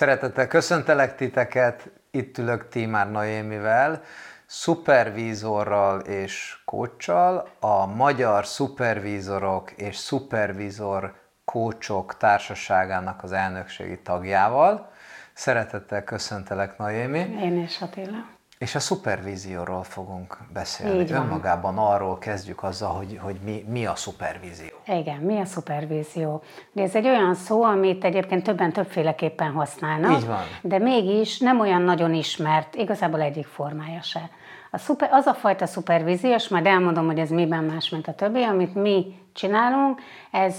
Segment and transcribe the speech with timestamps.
[0.00, 4.02] Szeretettel köszöntelek titeket, itt ülök Tímár Noémivel,
[4.46, 14.90] szupervízorral és kócsal, a Magyar Szupervízorok és Szupervízor Kócsok Társaságának az elnökségi tagjával.
[15.32, 17.18] Szeretettel köszöntelek, Noémi.
[17.18, 18.39] Én is, Attila.
[18.60, 21.10] És a szupervízióról fogunk beszélni.
[21.10, 24.74] Önmagában arról kezdjük azzal, hogy, hogy mi, mi a szupervízió.
[24.86, 26.42] Igen, mi a szupervízió?
[26.72, 30.20] De ez egy olyan szó, amit egyébként többen többféleképpen használnak.
[30.20, 30.42] Így van.
[30.62, 34.30] De mégis nem olyan nagyon ismert, igazából egyik formája se.
[34.70, 38.14] A szuper, az a fajta szupervízió, és majd elmondom, hogy ez miben más, mint a
[38.14, 40.56] többi, amit mi csinálunk, ez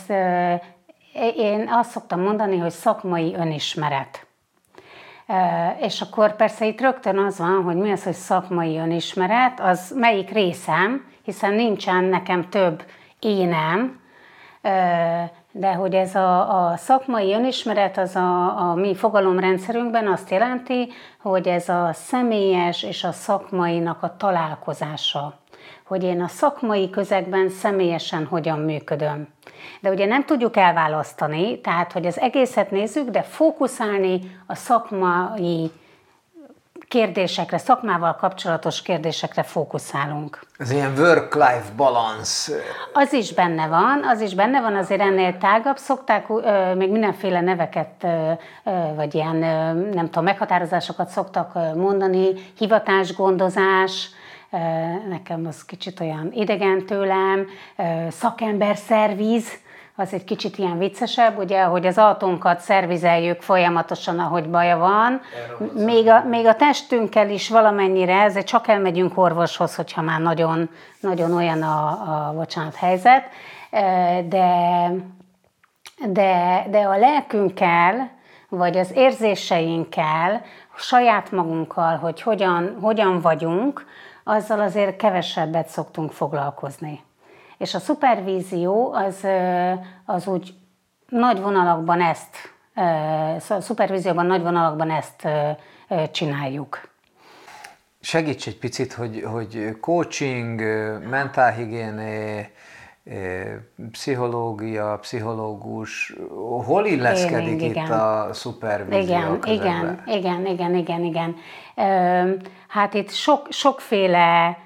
[1.36, 4.26] én azt szoktam mondani, hogy szakmai önismeret.
[5.80, 10.30] És akkor persze itt rögtön az van, hogy mi az, hogy szakmai önismeret, az melyik
[10.30, 12.84] részem, hiszen nincsen nekem több
[13.20, 14.00] énem,
[15.52, 20.90] de hogy ez a, a szakmai önismeret, az a, a mi fogalomrendszerünkben azt jelenti,
[21.22, 25.41] hogy ez a személyes és a szakmainak a találkozása
[25.92, 29.28] hogy én a szakmai közegben személyesen hogyan működöm.
[29.80, 35.72] De ugye nem tudjuk elválasztani, tehát hogy az egészet nézzük, de fókuszálni a szakmai
[36.88, 40.40] kérdésekre, szakmával kapcsolatos kérdésekre fókuszálunk.
[40.58, 42.54] Ez ilyen work-life balance.
[42.94, 46.28] Az is benne van, az is benne van, azért ennél tágabb szokták,
[46.76, 48.08] még mindenféle neveket,
[48.96, 49.36] vagy ilyen,
[49.94, 54.10] nem tudom, meghatározásokat szoktak mondani, hivatásgondozás,
[55.10, 57.48] nekem az kicsit olyan idegen tőlem,
[58.10, 59.60] szakember szerviz,
[59.96, 65.22] az egy kicsit ilyen viccesebb, ugye, hogy az autónkat szervizeljük folyamatosan, ahogy baja van.
[65.74, 70.70] Még a, még a testünkkel is valamennyire, ezért csak elmegyünk orvoshoz, hogyha már nagyon,
[71.00, 73.24] nagyon olyan a, a bocsánat, helyzet.
[74.28, 74.92] De,
[76.08, 78.10] de, de a lelkünkkel,
[78.50, 80.42] vagy az érzéseinkkel,
[80.76, 83.86] saját magunkkal, hogy hogyan, hogyan vagyunk,
[84.24, 87.04] azzal azért kevesebbet szoktunk foglalkozni.
[87.58, 89.28] És a szupervízió az,
[90.06, 90.54] az úgy
[91.08, 92.36] nagy vonalakban ezt,
[93.50, 95.28] a szupervízióban nagy vonalakban ezt
[96.12, 96.90] csináljuk.
[98.00, 100.62] Segíts egy picit, hogy, hogy coaching,
[101.10, 102.52] mentálhigiéné,
[103.92, 106.16] pszichológia, pszichológus,
[106.66, 107.92] hol illeszkedik Éling, itt igen.
[107.92, 111.36] a szupervízió igen, igen, igen, igen, igen, igen.
[112.68, 114.58] Hát itt sok, sokféle,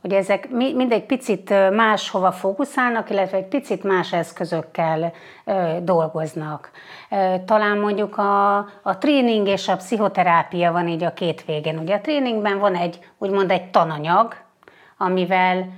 [0.00, 5.12] hogy ezek mindegy picit máshova fókuszálnak, illetve egy picit más eszközökkel
[5.82, 6.70] dolgoznak.
[7.44, 11.78] Talán mondjuk a, a tréning és a pszichoterápia van így a két végén.
[11.78, 14.36] Ugye a tréningben van egy, úgymond egy tananyag,
[15.02, 15.68] amivel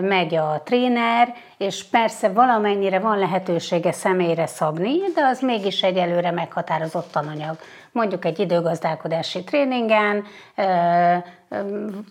[0.00, 6.30] megy a tréner, és persze valamennyire van lehetősége személyre szabni, de az mégis egy előre
[6.30, 7.56] meghatározott tananyag.
[7.92, 10.24] Mondjuk egy időgazdálkodási tréningen,
[10.56, 12.04] nem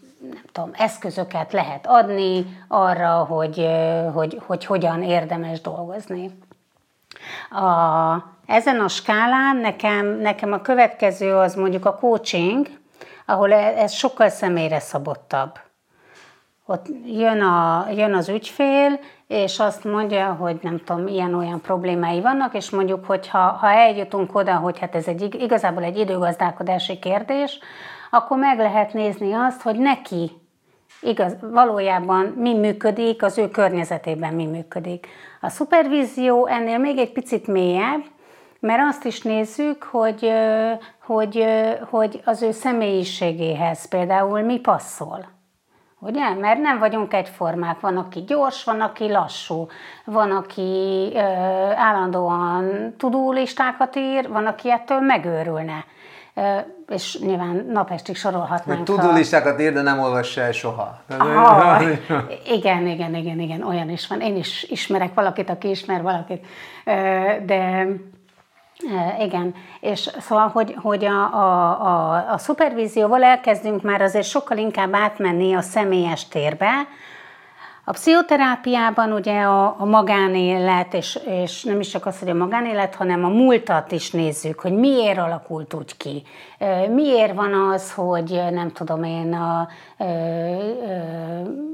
[0.51, 3.67] tudom, eszközöket lehet adni arra, hogy,
[4.13, 6.37] hogy, hogy hogyan érdemes dolgozni.
[7.51, 8.15] A,
[8.45, 12.67] ezen a skálán nekem, nekem a következő az mondjuk a coaching,
[13.25, 15.59] ahol ez sokkal személyre szabottabb
[16.69, 22.53] ott jön, a, jön az ügyfél, és azt mondja, hogy nem tudom, ilyen-olyan problémái vannak,
[22.53, 27.59] és mondjuk, hogy ha, ha eljutunk oda, hogy hát ez egy, igazából egy időgazdálkodási kérdés,
[28.11, 30.31] akkor meg lehet nézni azt, hogy neki
[31.01, 35.07] igaz, valójában mi működik, az ő környezetében mi működik.
[35.41, 38.03] A szupervízió ennél még egy picit mélyebb,
[38.59, 40.31] mert azt is nézzük, hogy,
[40.99, 41.45] hogy,
[41.89, 45.38] hogy az ő személyiségéhez például mi passzol.
[45.99, 46.33] Ugye?
[46.33, 47.79] Mert nem vagyunk egyformák.
[47.79, 49.67] Van, aki gyors, van, aki lassú.
[50.05, 51.19] Van, aki ö,
[51.75, 55.85] állandóan tudulistákat ír, van, aki ettől megőrülne.
[56.33, 56.57] Ö,
[56.87, 58.87] és nyilván napestig sorolhatnánk.
[58.87, 60.99] Hogy tudulistákat ír, de nem olvassa el soha.
[61.17, 61.81] Aha,
[62.45, 64.21] igen, igen, igen, igen, olyan is van.
[64.21, 66.45] Én is ismerek valakit, aki ismer valakit.
[66.85, 66.91] Ö,
[67.45, 67.87] de
[69.19, 74.93] igen, és szóval, hogy, hogy a, a, a, a szupervízióval elkezdünk már azért sokkal inkább
[74.93, 76.87] átmenni a személyes térbe.
[77.83, 82.95] A pszichoterápiában ugye a, a magánélet, és, és nem is csak az, hogy a magánélet,
[82.95, 86.23] hanem a múltat is nézzük, hogy miért alakult úgy ki.
[86.89, 89.67] Miért van az, hogy nem tudom én, a,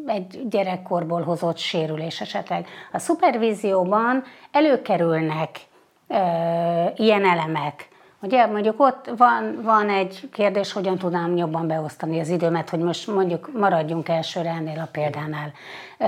[0.05, 2.67] egy gyerekkorból hozott sérülés esetleg.
[2.91, 5.49] A szupervízióban előkerülnek
[6.95, 7.87] ilyen elemek.
[8.21, 13.07] Ugye mondjuk ott van, van egy kérdés, hogyan tudnám jobban beosztani az időmet, hogy most
[13.07, 15.51] mondjuk maradjunk elsőre ennél a példánál.
[15.97, 16.07] Ö,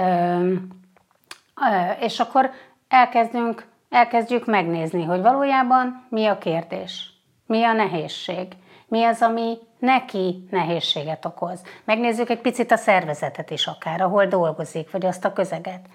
[1.72, 2.52] ö, és akkor
[2.88, 7.14] elkezdünk, elkezdjük megnézni, hogy valójában mi a kérdés.
[7.46, 8.48] Mi a nehézség?
[8.88, 11.62] Mi az, ami neki nehézséget okoz.
[11.84, 15.86] Megnézzük egy picit a szervezetet is akár, ahol dolgozik, vagy azt a közeget.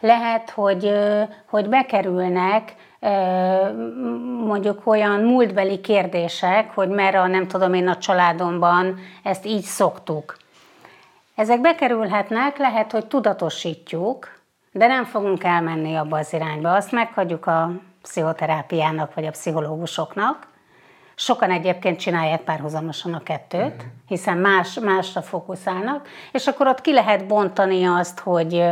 [0.00, 0.92] Lehet, hogy,
[1.46, 2.74] hogy bekerülnek
[4.44, 10.36] mondjuk olyan múltbeli kérdések, hogy merre, nem tudom én a családomban ezt így szoktuk.
[11.34, 14.28] Ezek bekerülhetnek, lehet, hogy tudatosítjuk,
[14.72, 16.74] de nem fogunk elmenni abba az irányba.
[16.74, 17.70] Azt meghagyjuk a
[18.02, 20.46] pszichoterápiának vagy a pszichológusoknak,
[21.20, 27.26] Sokan egyébként csinálják párhuzamosan a kettőt, hiszen más, másra fókuszálnak, és akkor ott ki lehet
[27.26, 28.64] bontani azt, hogy,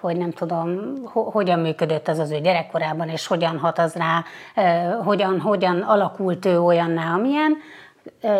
[0.00, 4.24] hogy nem tudom, hogyan működött az az ő gyerekkorában, és hogyan hat az rá,
[5.04, 7.56] hogyan, hogyan alakult ő olyanná, amilyen.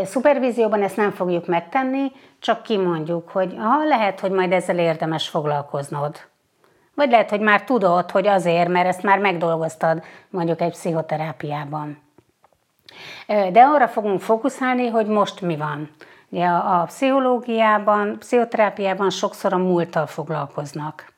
[0.05, 6.17] Szupervízióban ezt nem fogjuk megtenni, csak kimondjuk, hogy ha lehet, hogy majd ezzel érdemes foglalkoznod.
[6.95, 12.11] Vagy lehet, hogy már tudod, hogy azért, mert ezt már megdolgoztad mondjuk egy pszichoterápiában.
[13.27, 15.91] De arra fogunk fókuszálni, hogy most mi van.
[16.29, 21.13] Ugye a pszichológiában, pszichoterápiában sokszor a múlttal foglalkoznak.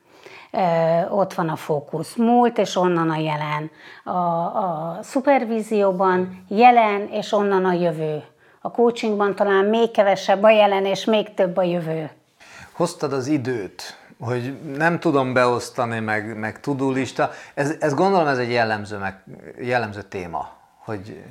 [1.09, 3.71] Ott van a fókusz, múlt és onnan a jelen.
[4.03, 8.23] A, a szupervízióban jelen és onnan a jövő.
[8.61, 12.09] A coachingban talán még kevesebb a jelen és még több a jövő.
[12.71, 17.31] Hoztad az időt, hogy nem tudom beosztani, meg, meg tudulista.
[17.53, 19.23] Ez, ez gondolom ez egy jellemző, meg,
[19.59, 21.23] jellemző téma, hogy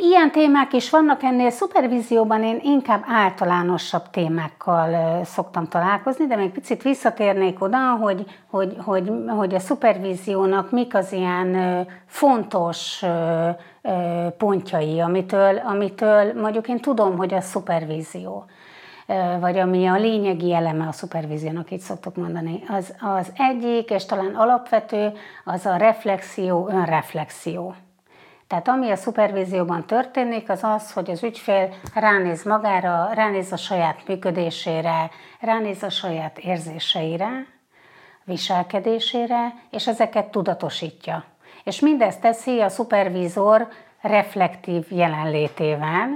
[0.00, 6.82] ilyen témák is vannak ennél, szupervízióban én inkább általánosabb témákkal szoktam találkozni, de még picit
[6.82, 13.04] visszatérnék oda, hogy, hogy, hogy, hogy a szupervíziónak mik az ilyen fontos
[14.38, 18.44] pontjai, amitől, amitől mondjuk én tudom, hogy a szupervízió
[19.40, 22.62] vagy ami a lényegi eleme a szupervíziónak, így szoktuk mondani.
[22.68, 25.12] Az, az egyik, és talán alapvető,
[25.44, 27.74] az a reflexió, önreflexió.
[28.48, 34.08] Tehát ami a szupervízióban történik, az az, hogy az ügyfél ránéz magára, ránéz a saját
[34.08, 35.10] működésére,
[35.40, 37.46] ránéz a saját érzéseire,
[38.24, 41.24] viselkedésére, és ezeket tudatosítja.
[41.64, 43.68] És mindezt teszi a szupervízor
[44.00, 46.08] reflektív jelenlétével,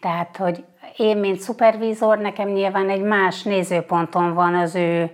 [0.00, 0.64] tehát, hogy
[0.96, 5.10] én, mint szupervízor, nekem nyilván egy más nézőponton van az ő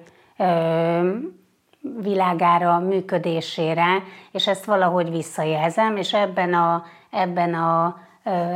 [2.00, 4.02] világára, működésére,
[4.32, 7.96] és ezt valahogy visszajelzem, és ebben a, ebben a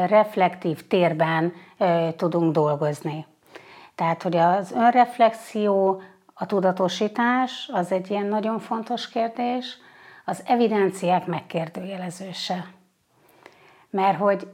[0.07, 1.53] reflektív térben
[2.17, 3.27] tudunk dolgozni.
[3.95, 6.03] Tehát, hogy az önreflexió,
[6.35, 9.79] a tudatosítás az egy ilyen nagyon fontos kérdés,
[10.25, 12.67] az evidenciák megkérdőjelezése.
[13.91, 14.49] Mert hogy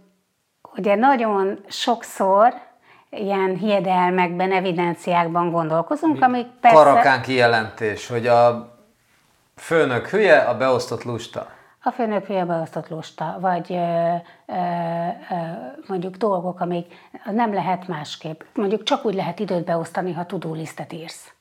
[0.77, 2.55] ugye nagyon sokszor
[3.11, 6.77] ilyen hiedelmekben, evidenciákban gondolkozunk, amik persze...
[6.77, 8.73] Karakán kijelentés, hogy a
[9.57, 11.47] főnök hülye, a beosztott lusta.
[11.83, 14.15] A főnök hülye, a beosztott lusta, vagy ö,
[14.47, 15.35] ö, ö,
[15.87, 16.95] mondjuk dolgok, amik
[17.31, 18.41] nem lehet másképp.
[18.55, 21.33] Mondjuk csak úgy lehet időt beosztani, ha tudó lisztet írsz.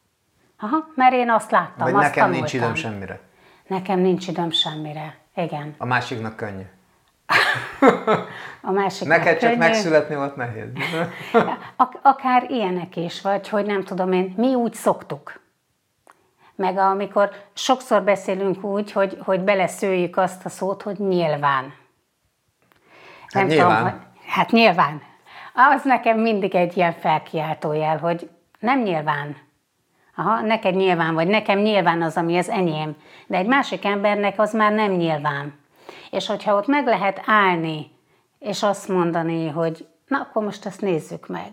[0.59, 2.39] Aha, mert én azt láttam, Vagy azt nekem tanultam.
[2.39, 3.19] nincs időm semmire.
[3.67, 5.75] Nekem nincs időm semmire, igen.
[5.77, 6.65] A másiknak könnyű.
[8.67, 9.57] A másik Neked csak könnyű.
[9.57, 10.67] megszületni volt nehéz.
[12.01, 15.39] Akár ilyenek is, vagy hogy nem tudom én, mi úgy szoktuk.
[16.55, 21.73] Meg amikor sokszor beszélünk úgy, hogy, hogy beleszőjük azt a szót, hogy nyilván.
[23.27, 23.77] Hát nem nyilván.
[23.77, 25.01] Tudom, hogy, hát nyilván.
[25.53, 29.35] Az nekem mindig egy ilyen felkiáltójel, hogy nem nyilván.
[30.15, 32.95] Aha, neked nyilván, vagy nekem nyilván az, ami az enyém.
[33.27, 35.53] De egy másik embernek az már nem nyilván.
[36.11, 37.95] És hogyha ott meg lehet állni,
[38.47, 41.51] és azt mondani, hogy na akkor most ezt nézzük meg.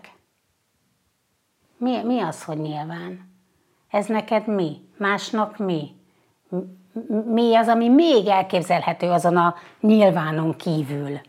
[1.77, 3.33] Mi, mi az, hogy nyilván?
[3.89, 4.77] Ez neked mi?
[4.97, 5.95] Másnak mi?
[7.25, 11.19] Mi az, ami még elképzelhető azon a nyilvánon kívül?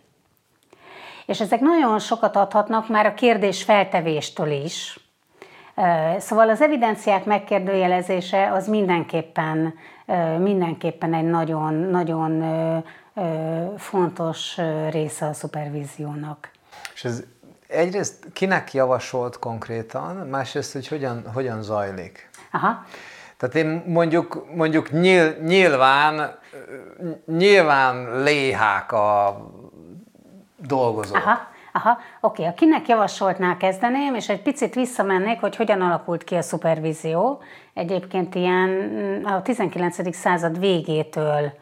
[1.27, 5.01] És ezek nagyon sokat adhatnak már a kérdés feltevéstől is.
[6.19, 9.75] Szóval az evidenciák megkérdőjelezése az mindenképpen,
[10.39, 12.43] mindenképpen egy nagyon, nagyon
[13.77, 14.57] fontos
[14.91, 16.51] része a szupervíziónak.
[16.95, 17.23] És ez
[17.69, 22.31] egyrészt kinek javasolt konkrétan, másrészt, hogy hogyan, hogyan zajlik?
[22.51, 22.85] Aha.
[23.37, 26.39] Tehát én mondjuk, mondjuk nyil, nyilván,
[27.27, 29.41] nyilván léhák a
[30.57, 31.17] dolgozók.
[31.17, 31.55] Aha.
[31.73, 32.55] Aha, oké, okay.
[32.55, 37.43] kinek javasoltnál kezdeném, és egy picit visszamennék, hogy hogyan alakult ki a szupervízió.
[37.75, 40.15] Egyébként ilyen a 19.
[40.17, 41.53] század végétől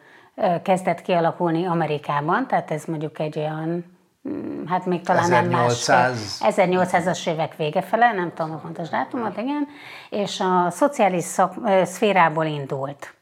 [0.63, 3.95] kezdett kialakulni Amerikában, tehát ez mondjuk egy olyan
[4.29, 6.39] Mm, hát még talán 1800...
[6.39, 6.91] nem más.
[6.91, 9.67] 1800-as évek vége fele, nem tudom a pontos dátumot, igen,
[10.09, 13.13] és a szociális szak, szférából indult.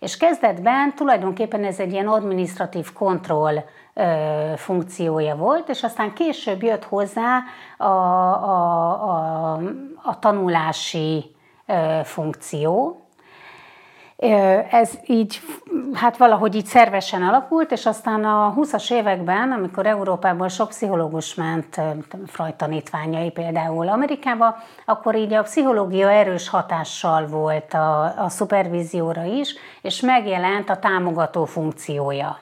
[0.00, 3.56] És kezdetben tulajdonképpen ez egy ilyen administratív kontroll
[4.56, 7.42] funkciója volt, és aztán később jött hozzá
[7.76, 9.60] a, a, a,
[10.02, 11.36] a tanulási
[12.04, 13.00] funkció,
[14.70, 15.40] ez így,
[15.92, 21.80] hát valahogy így szervesen alakult, és aztán a 20-as években, amikor Európából sok pszichológus ment,
[22.26, 29.54] Freud tanítványai például Amerikába, akkor így a pszichológia erős hatással volt a, a szupervízióra is,
[29.82, 32.38] és megjelent a támogató funkciója.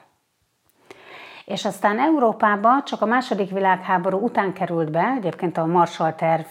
[1.44, 6.46] És aztán Európába csak a második világháború után került be, egyébként a Marshall terv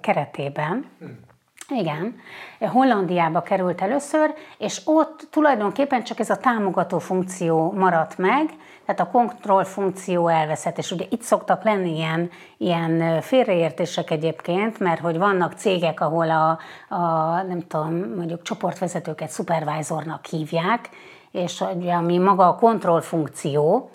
[0.00, 1.25] keretében, hmm
[1.68, 2.20] igen,
[2.60, 8.50] Hollandiába került először, és ott tulajdonképpen csak ez a támogató funkció maradt meg,
[8.86, 15.00] tehát a kontroll funkció elveszett, és ugye itt szoktak lenni ilyen, ilyen félreértések egyébként, mert
[15.00, 16.58] hogy vannak cégek, ahol a,
[16.94, 20.88] a nem tudom, mondjuk csoportvezetőket szupervájzornak hívják,
[21.30, 21.64] és
[21.98, 23.90] ami maga a kontroll funkció,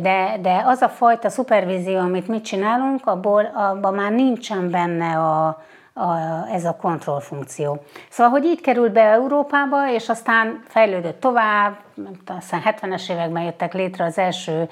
[0.00, 5.62] de, de az a fajta szupervízió, amit mi csinálunk, abból abban már nincsen benne a,
[5.94, 6.16] a,
[6.52, 7.82] ez a kontrollfunkció.
[8.08, 11.76] Szóval, hogy így került be Európába, és aztán fejlődött tovább,
[12.26, 14.68] aztán 70-es években jöttek létre az első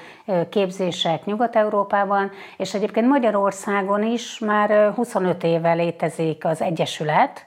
[0.50, 7.44] képzések Nyugat-Európában, és egyébként Magyarországon is már 25 éve létezik az Egyesület,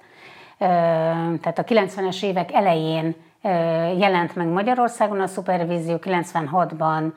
[0.58, 3.15] tehát a 90-es évek elején
[3.98, 7.12] jelent meg Magyarországon a szupervízió, 96-ban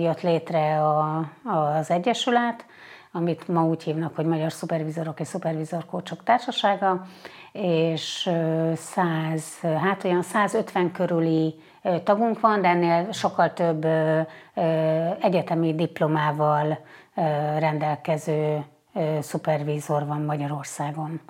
[0.00, 1.24] jött létre a,
[1.78, 2.64] az Egyesület,
[3.12, 7.06] amit ma úgy hívnak, hogy Magyar Szupervizorok és Szupervizorkócsok Társasága,
[7.52, 8.30] és
[8.74, 11.54] 100, hát olyan 150 körüli
[12.04, 13.86] tagunk van, de ennél sokkal több
[15.20, 16.78] egyetemi diplomával
[17.58, 18.64] rendelkező
[19.20, 21.20] szupervízor van Magyarországon.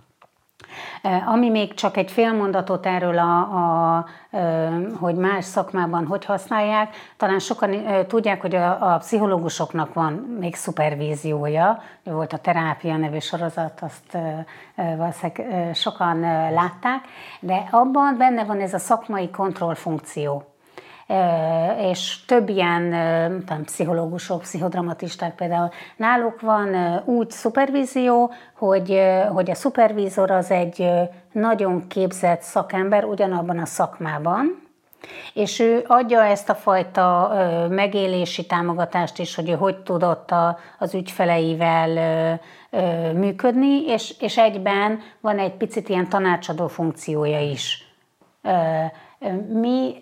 [1.26, 4.06] Ami még csak egy fél mondatot erről, a, a,
[5.00, 7.76] hogy más szakmában hogy használják, talán sokan
[8.06, 14.18] tudják, hogy a, a pszichológusoknak van még szupervíziója, volt a terápia nevű sorozat, azt
[14.74, 17.04] valószínűleg sokan látták,
[17.40, 20.51] de abban benne van ez a szakmai kontrollfunkció
[21.78, 22.90] és több ilyen
[23.46, 25.70] tudom, pszichológusok, pszichodramatisták például.
[25.96, 29.00] Náluk van úgy szupervízió, hogy,
[29.32, 30.88] hogy a szupervízor az egy
[31.32, 34.70] nagyon képzett szakember ugyanabban a szakmában,
[35.34, 37.32] és ő adja ezt a fajta
[37.68, 42.40] megélési támogatást is, hogy ő hogy tudott a, az ügyfeleivel
[43.14, 47.92] működni, és, és egyben van egy picit ilyen tanácsadó funkciója is
[49.48, 49.94] mi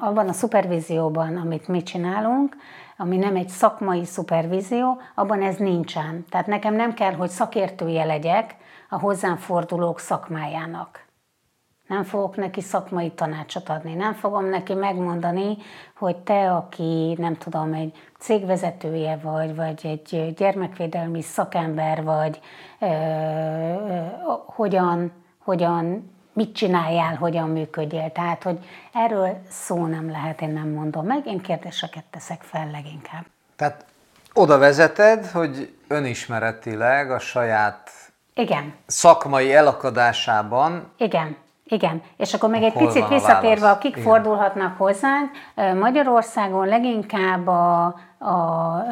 [0.00, 2.56] abban a szupervízióban, amit mi csinálunk,
[2.96, 6.24] ami nem egy szakmai szupervízió, abban ez nincsen.
[6.30, 8.56] Tehát nekem nem kell, hogy szakértője legyek
[8.88, 11.04] a hozzám fordulók szakmájának.
[11.86, 15.56] Nem fogok neki szakmai tanácsot adni, nem fogom neki megmondani,
[15.98, 22.40] hogy te, aki nem tudom, egy cégvezetője vagy, vagy egy gyermekvédelmi szakember vagy,
[22.80, 24.02] ö, ö,
[24.46, 28.12] hogyan, hogyan mit csináljál, hogyan működjél.
[28.12, 28.58] Tehát, hogy
[28.92, 33.24] erről szó nem lehet, én nem mondom meg, én kérdéseket teszek fel leginkább.
[33.56, 33.84] Tehát
[34.32, 37.90] oda vezeted, hogy önismeretileg a saját
[38.34, 38.74] Igen.
[38.86, 41.36] szakmai elakadásában Igen.
[41.68, 44.02] Igen, és akkor még egy Hol picit visszatérve, akik Igen.
[44.02, 45.30] fordulhatnak hozzánk,
[45.78, 48.84] Magyarországon leginkább a, a, a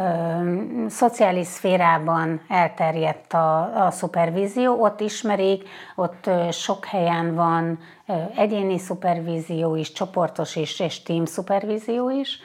[0.89, 7.79] szociális szférában elterjedt a, a szupervízió, ott ismerik, ott sok helyen van
[8.37, 12.39] egyéni szupervízió is, csoportos is, és team szupervízió is,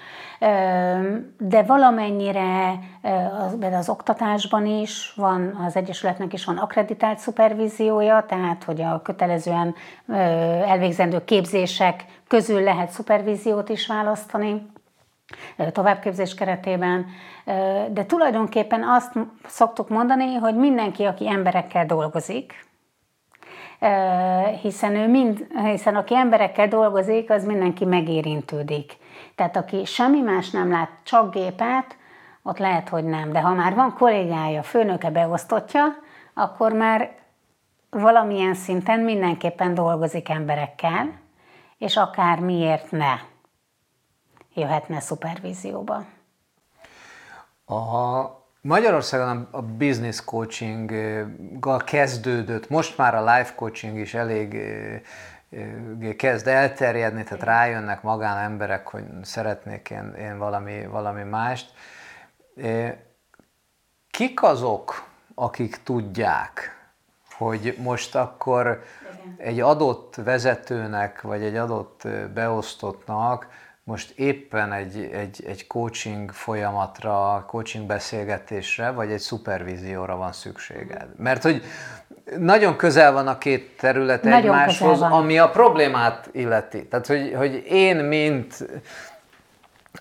[1.38, 2.80] de valamennyire
[3.40, 9.76] az, az oktatásban is van, az Egyesületnek is van akreditált szupervíziója, tehát hogy a kötelezően
[10.68, 14.72] elvégzendő képzések közül lehet szupervíziót is választani
[15.72, 17.06] továbbképzés keretében,
[17.90, 19.14] de tulajdonképpen azt
[19.46, 22.68] szoktuk mondani, hogy mindenki, aki emberekkel dolgozik,
[24.62, 28.98] hiszen ő mind, hiszen aki emberekkel dolgozik, az mindenki megérintődik.
[29.40, 31.98] Tehát aki semmi más nem lát, csak gépet,
[32.44, 33.32] ott lehet, hogy nem.
[33.32, 35.84] De ha már van kollégája, főnöke beosztotja,
[36.34, 37.16] akkor már
[37.90, 41.20] valamilyen szinten mindenképpen dolgozik emberekkel,
[41.78, 43.14] és akár miért ne
[44.54, 46.04] jöhetne szupervízióba.
[47.66, 48.24] A
[48.62, 54.58] Magyarországon a business coachinggal kezdődött, most már a life coaching is elég
[56.18, 61.74] kezd elterjedni, tehát rájönnek magánemberek, hogy szeretnék én, én valami, valami mást.
[64.12, 66.78] Kik azok, akik tudják,
[67.38, 68.84] hogy most akkor
[69.38, 73.48] egy adott vezetőnek, vagy egy adott beosztottnak
[73.90, 81.08] most éppen egy, egy, egy coaching folyamatra, coaching beszélgetésre, vagy egy szupervízióra van szükséged.
[81.18, 81.64] Mert hogy
[82.38, 86.88] nagyon közel van a két terület nagyon egymáshoz, ami a problémát illeti.
[86.88, 88.68] Tehát, hogy, hogy én, mint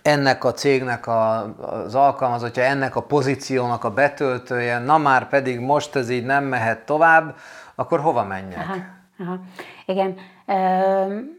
[0.03, 1.55] ennek a cégnek a,
[1.85, 6.79] az alkalmazottja, ennek a pozíciónak a betöltője, na már pedig most ez így nem mehet
[6.79, 7.37] tovább,
[7.75, 8.59] akkor hova menjek?
[8.59, 8.77] Aha,
[9.19, 9.41] aha.
[9.87, 10.17] Igen.
[10.47, 11.38] Ö-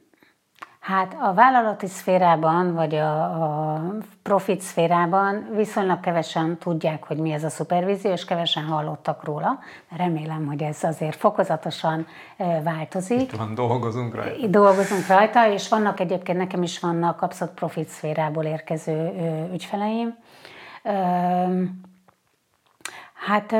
[0.89, 3.81] Hát a vállalati szférában, vagy a, a
[4.23, 9.59] profit szférában viszonylag kevesen tudják, hogy mi ez a szupervízió, és kevesen hallottak róla.
[9.97, 12.07] Remélem, hogy ez azért fokozatosan
[12.63, 13.21] változik.
[13.21, 14.47] Itt van, dolgozunk rajta.
[14.47, 19.11] Dolgozunk rajta, és vannak egyébként, nekem is vannak abszolút profit szférából érkező
[19.53, 20.17] ügyfeleim.
[23.13, 23.55] Hát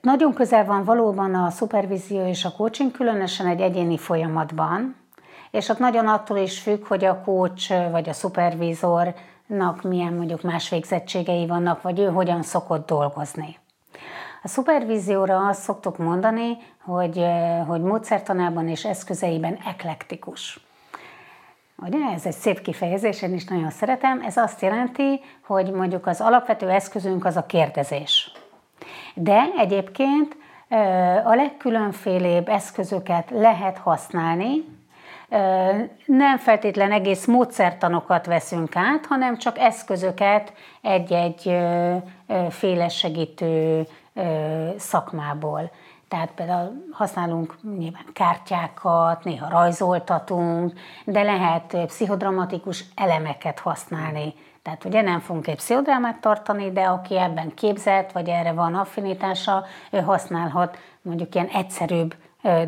[0.00, 5.02] nagyon közel van valóban a szupervízió és a coaching, különösen egy egyéni folyamatban,
[5.54, 10.68] és ott nagyon attól is függ, hogy a coach vagy a szupervízornak milyen mondjuk más
[10.68, 13.58] végzettségei vannak, vagy ő hogyan szokott dolgozni.
[14.42, 17.24] A szupervízióra azt szoktuk mondani, hogy,
[17.66, 20.60] hogy módszertanában és eszközeiben eklektikus.
[21.76, 24.20] Ugye, ez egy szép kifejezés, én is nagyon szeretem.
[24.20, 28.32] Ez azt jelenti, hogy mondjuk az alapvető eszközünk az a kérdezés.
[29.14, 30.36] De egyébként
[31.24, 34.64] a legkülönfélébb eszközöket lehet használni,
[36.06, 41.56] nem feltétlen egész módszertanokat veszünk át, hanem csak eszközöket egy-egy
[42.48, 43.86] féle segítő
[44.76, 45.70] szakmából.
[46.08, 50.72] Tehát például használunk nyilván kártyákat, néha rajzoltatunk,
[51.04, 54.34] de lehet pszichodramatikus elemeket használni.
[54.62, 59.64] Tehát ugye nem fogunk egy pszichodrámát tartani, de aki ebben képzett, vagy erre van affinitása,
[59.90, 62.14] ő használhat mondjuk ilyen egyszerűbb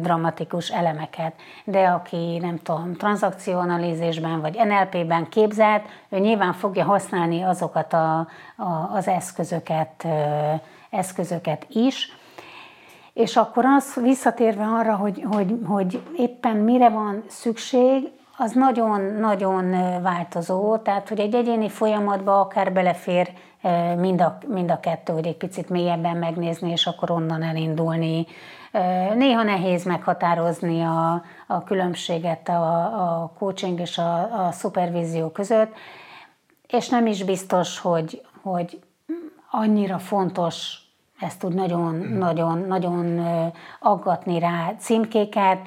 [0.01, 1.35] dramatikus elemeket.
[1.65, 8.19] De aki, nem tudom, tranzakcióanalízisben vagy NLP-ben képzelt, ő nyilván fogja használni azokat a,
[8.57, 10.07] a, az eszközöket,
[10.91, 12.17] eszközöket is.
[13.13, 19.71] És akkor az visszatérve arra, hogy, hogy, hogy éppen mire van szükség, az nagyon-nagyon
[20.03, 23.33] változó, tehát hogy egy egyéni folyamatba akár belefér
[23.97, 28.27] mind a, mind a kettő, hogy egy picit mélyebben megnézni, és akkor onnan elindulni.
[29.15, 35.75] Néha nehéz meghatározni a, a különbséget a, a coaching és a, a szupervízió között,
[36.69, 38.81] és nem is biztos, hogy, hogy
[39.51, 40.86] annyira fontos
[41.21, 43.21] ezt úgy nagyon-nagyon-nagyon
[43.81, 45.59] aggatni rá címkéket.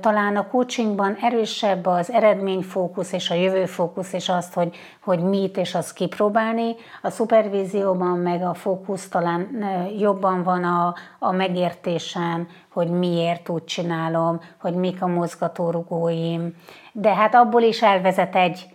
[0.00, 5.74] Talán a coachingban erősebb az eredményfókusz és a jövőfókusz, és azt, hogy, hogy mit és
[5.74, 6.74] azt kipróbálni.
[7.02, 9.64] A szupervízióban meg a fókusz talán
[9.98, 16.56] jobban van a, a megértésen, hogy miért úgy csinálom, hogy mik a mozgatórugóim.
[16.92, 18.66] De hát abból is elvezet egy,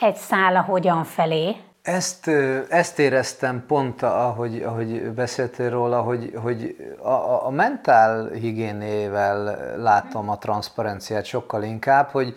[0.00, 2.30] egy szála hogyan felé, ezt,
[2.68, 10.38] ezt éreztem pont, ahogy, ahogy beszéltél róla, hogy, hogy a, a mentál higiénével látom a
[10.38, 12.36] transzparenciát sokkal inkább, hogy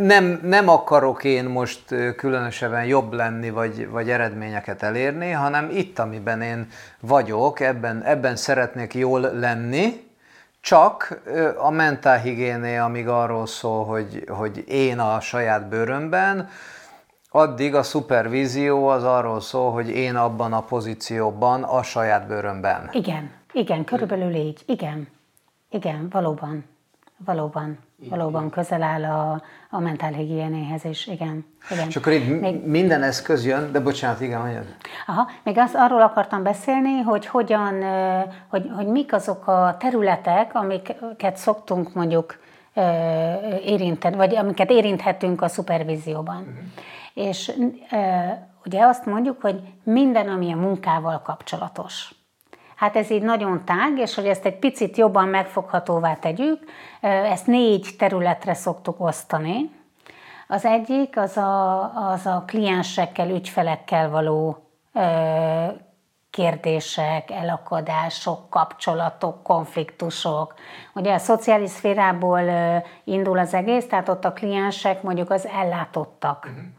[0.00, 1.84] nem, nem akarok én most
[2.16, 6.68] különösebben jobb lenni, vagy, vagy eredményeket elérni, hanem itt, amiben én
[7.00, 10.08] vagyok, ebben, ebben szeretnék jól lenni,
[10.60, 11.20] csak
[11.56, 16.48] a mentálhigiéné, amíg arról szól, hogy, hogy én a saját bőrömben,
[17.32, 22.88] Addig a szupervízió az arról szól, hogy én abban a pozícióban, a saját bőrömben.
[22.92, 24.62] Igen, igen, körülbelül így.
[24.66, 25.08] Igen,
[25.70, 26.64] igen, valóban.
[27.24, 31.44] Valóban, valóban közel áll a, a mentálhigiénéhez is, igen.
[31.70, 31.88] igen.
[31.88, 34.64] És akkor itt még, minden eszköz jön, de bocsánat, igen, mondjad.
[35.06, 37.82] Aha, még az, arról akartam beszélni, hogy hogyan,
[38.48, 42.38] hogy, hogy mik azok a területek, amiket szoktunk mondjuk
[43.64, 46.36] érinteni, vagy amiket érinthetünk a szupervízióban.
[46.36, 46.58] Uh-huh
[47.20, 47.52] és
[48.64, 52.14] ugye azt mondjuk, hogy minden, ami a munkával kapcsolatos.
[52.76, 56.64] Hát ez így nagyon tág, és hogy ezt egy picit jobban megfoghatóvá tegyük,
[57.00, 59.70] ezt négy területre szoktuk osztani.
[60.48, 64.64] Az egyik az a, az a kliensekkel, ügyfelekkel való
[66.30, 70.54] kérdések, elakadások, kapcsolatok, konfliktusok.
[70.94, 72.40] Ugye a szociális szférából
[73.04, 76.44] indul az egész, tehát ott a kliensek mondjuk az ellátottak.
[76.50, 76.78] Uh-huh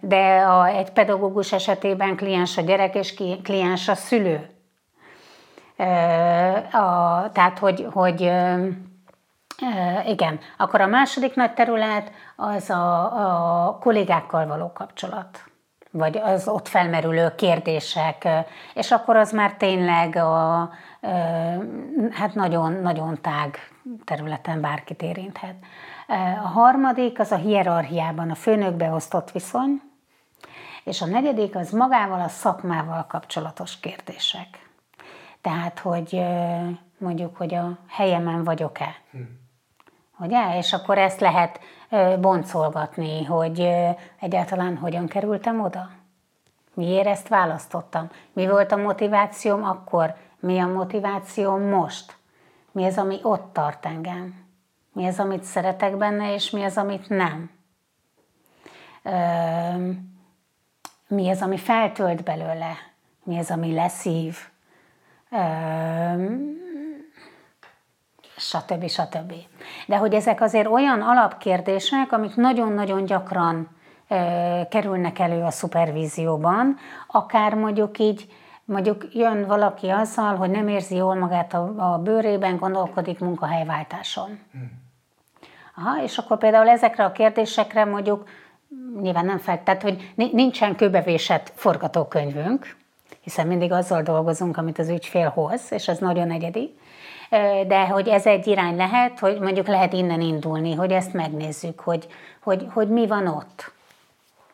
[0.00, 4.50] de a, egy pedagógus esetében kliens a gyerek és kliens a szülő.
[6.72, 8.20] A, tehát, hogy, hogy
[10.06, 15.44] igen, akkor a második nagy terület az a, a kollégákkal való kapcsolat.
[15.90, 18.28] vagy az ott felmerülő kérdések,
[18.74, 20.70] és akkor az már tényleg a,
[22.10, 23.58] hát nagyon, nagyon tág
[24.04, 25.54] területen bárkit érinthet.
[26.42, 29.82] A harmadik az a hierarchiában a főnökbe osztott viszony,
[30.84, 34.70] és a negyedik az magával a szakmával kapcsolatos kérdések.
[35.40, 36.22] Tehát, hogy
[36.98, 38.94] mondjuk, hogy a helyemen vagyok-e.
[39.10, 39.18] Hm.
[40.18, 40.56] Ugye?
[40.56, 41.60] És akkor ezt lehet
[42.20, 43.68] boncolgatni, hogy
[44.20, 45.90] egyáltalán hogyan kerültem oda.
[46.74, 48.10] Miért ezt választottam?
[48.32, 50.14] Mi volt a motivációm akkor?
[50.40, 52.16] Mi a motivációm most?
[52.72, 54.41] Mi az, ami ott tart engem?
[54.92, 57.50] Mi az, amit szeretek benne, és mi az, amit nem?
[61.08, 62.76] Mi az, ami feltölt belőle?
[63.22, 64.36] Mi az, ami leszív?
[68.36, 68.88] stb.
[68.88, 69.32] stb.
[69.86, 73.68] De hogy ezek azért olyan alapkérdések, amik nagyon-nagyon gyakran
[74.68, 76.76] kerülnek elő a szupervízióban,
[77.06, 78.26] akár mondjuk így,
[78.64, 84.38] mondjuk jön valaki azzal, hogy nem érzi jól magát a, a bőrében, gondolkodik munkahelyváltáson.
[84.52, 84.81] Hmm.
[85.74, 88.28] Aha, és akkor például ezekre a kérdésekre mondjuk
[89.00, 92.76] nyilván nem fel, tehát hogy nincsen kőbevésett forgatókönyvünk,
[93.20, 96.74] hiszen mindig azzal dolgozunk, amit az ügyfél hoz, és ez nagyon egyedi,
[97.66, 102.06] de hogy ez egy irány lehet, hogy mondjuk lehet innen indulni, hogy ezt megnézzük, hogy,
[102.40, 103.72] hogy, hogy mi van ott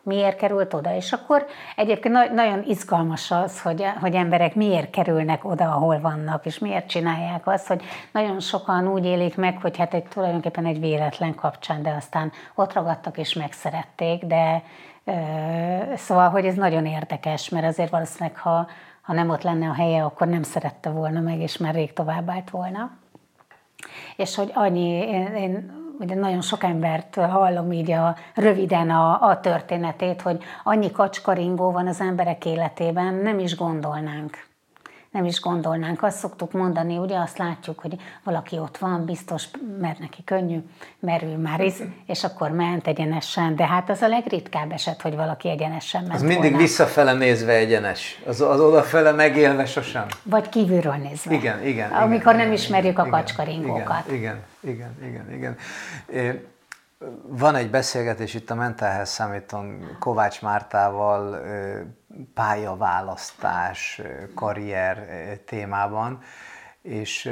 [0.09, 0.95] miért került oda.
[0.95, 6.59] És akkor egyébként nagyon izgalmas az, hogy, hogy emberek miért kerülnek oda, ahol vannak, és
[6.59, 11.35] miért csinálják azt, hogy nagyon sokan úgy élik meg, hogy hát egy, tulajdonképpen egy véletlen
[11.35, 14.63] kapcsán, de aztán ott ragadtak és megszerették, de
[15.97, 18.67] Szóval, hogy ez nagyon érdekes, mert azért valószínűleg, ha,
[19.01, 22.51] ha nem ott lenne a helye, akkor nem szerette volna meg, és már rég tovább
[22.51, 22.91] volna.
[24.17, 29.41] És hogy annyi, én, én ugye nagyon sok embert hallom így a, röviden a, a
[29.41, 34.48] történetét, hogy annyi kacskaringó van az emberek életében, nem is gondolnánk
[35.11, 36.03] nem is gondolnánk.
[36.03, 39.45] Azt szoktuk mondani, ugye azt látjuk, hogy valaki ott van, biztos,
[39.81, 40.59] mert neki könnyű,
[41.01, 41.75] merül már is,
[42.07, 46.23] és akkor ment egyenesen, de hát az a legritkább eset, hogy valaki egyenesen ment Az
[46.23, 46.57] mindig volna.
[46.57, 50.07] visszafele nézve egyenes, az, az odafele megélve sosem.
[50.23, 51.35] Vagy kívülről nézve.
[51.35, 51.91] Igen, igen.
[51.91, 54.13] Amikor igen, nem ismerjük igen, a kacskaringókat.
[54.13, 55.57] Igen, igen, igen, igen.
[56.09, 56.47] igen.
[57.23, 61.43] Van egy beszélgetés itt a Mental Health Summit-on Kovács Mártával
[62.35, 64.03] pályaválasztás,
[64.35, 65.07] karrier
[65.47, 66.23] témában,
[66.83, 67.31] és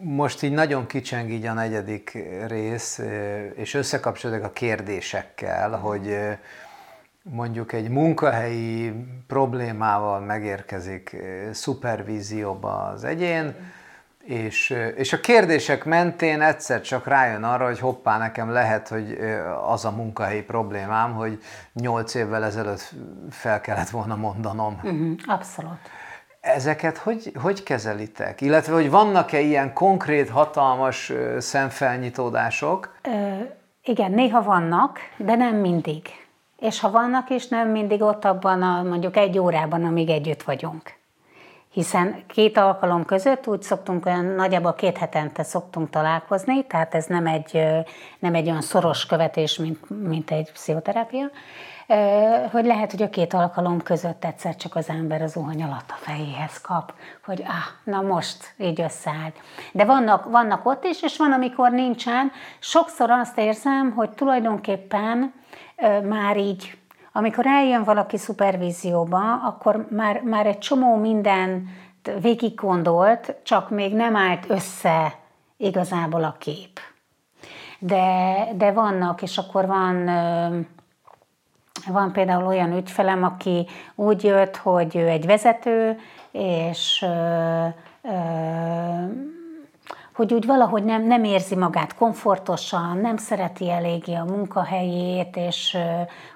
[0.00, 3.00] most így nagyon kicseng így a negyedik rész,
[3.54, 6.18] és összekapcsolódik a kérdésekkel, hogy
[7.22, 8.92] mondjuk egy munkahelyi
[9.26, 11.16] problémával megérkezik
[11.52, 13.54] szupervízióba az egyén,
[14.28, 19.18] és, és a kérdések mentén egyszer csak rájön arra, hogy hoppá, nekem lehet, hogy
[19.66, 21.38] az a munkahelyi problémám, hogy
[21.72, 22.94] nyolc évvel ezelőtt
[23.30, 24.80] fel kellett volna mondanom.
[24.82, 25.78] Uh-huh, abszolút.
[26.40, 28.40] Ezeket hogy, hogy kezelitek?
[28.40, 32.94] Illetve, hogy vannak-e ilyen konkrét, hatalmas szemfelnyitódások?
[33.02, 33.10] Ö,
[33.82, 36.02] igen, néha vannak, de nem mindig.
[36.58, 40.97] És ha vannak is, nem mindig ott abban a mondjuk egy órában, amíg együtt vagyunk
[41.70, 47.26] hiszen két alkalom között úgy szoktunk, olyan nagyjából két hetente szoktunk találkozni, tehát ez nem
[47.26, 47.66] egy,
[48.18, 51.30] nem egy olyan szoros követés, mint, mint egy pszichoterápia,
[52.50, 55.98] hogy lehet, hogy a két alkalom között egyszer csak az ember az zuhany alatt a
[56.00, 56.92] fejéhez kap,
[57.24, 59.36] hogy ah, na most így összeállt.
[59.72, 62.32] De vannak, vannak ott is, és van, amikor nincsen.
[62.58, 65.32] Sokszor azt érzem, hogy tulajdonképpen
[66.08, 66.78] már így
[67.18, 71.68] amikor eljön valaki szupervízióba, akkor már, már egy csomó minden
[72.20, 75.14] végig gondolt, csak még nem állt össze
[75.56, 76.80] igazából a kép.
[77.78, 80.04] De, de vannak, és akkor van,
[81.86, 85.98] van például olyan ügyfelem, aki úgy jött, hogy ő egy vezető,
[86.30, 87.04] és
[90.18, 95.76] hogy úgy valahogy nem, nem érzi magát komfortosan, nem szereti eléggé a munkahelyét, és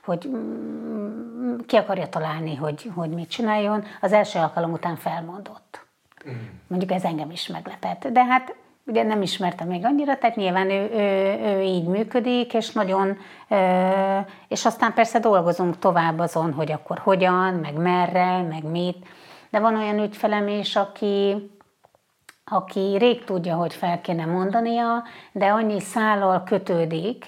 [0.05, 5.87] hogy mm, ki akarja találni, hogy, hogy mit csináljon, az első alkalom után felmondott.
[6.29, 6.33] Mm.
[6.66, 8.07] Mondjuk ez engem is meglepett.
[8.07, 8.55] De hát
[8.87, 13.16] ugye nem ismertem még annyira, tehát nyilván ő, ő, ő így működik, és nagyon,
[14.49, 19.07] és aztán persze dolgozunk tovább azon, hogy akkor hogyan, meg merre, meg mit.
[19.51, 21.51] De van olyan ügyfelem is, aki,
[22.45, 25.03] aki rég tudja, hogy fel kéne mondania,
[25.33, 27.27] de annyi szállal kötődik,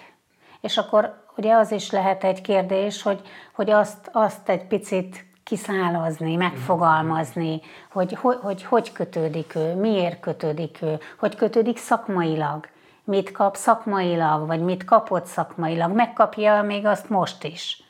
[0.60, 3.20] és akkor ugye az is lehet egy kérdés, hogy,
[3.54, 7.60] hogy azt, azt egy picit kiszálazni, megfogalmazni,
[7.92, 12.68] hogy, hogy, hogy hogy kötődik ő, miért kötődik ő, hogy kötődik szakmailag,
[13.04, 17.82] mit kap szakmailag, vagy mit kapott szakmailag, megkapja még azt most is.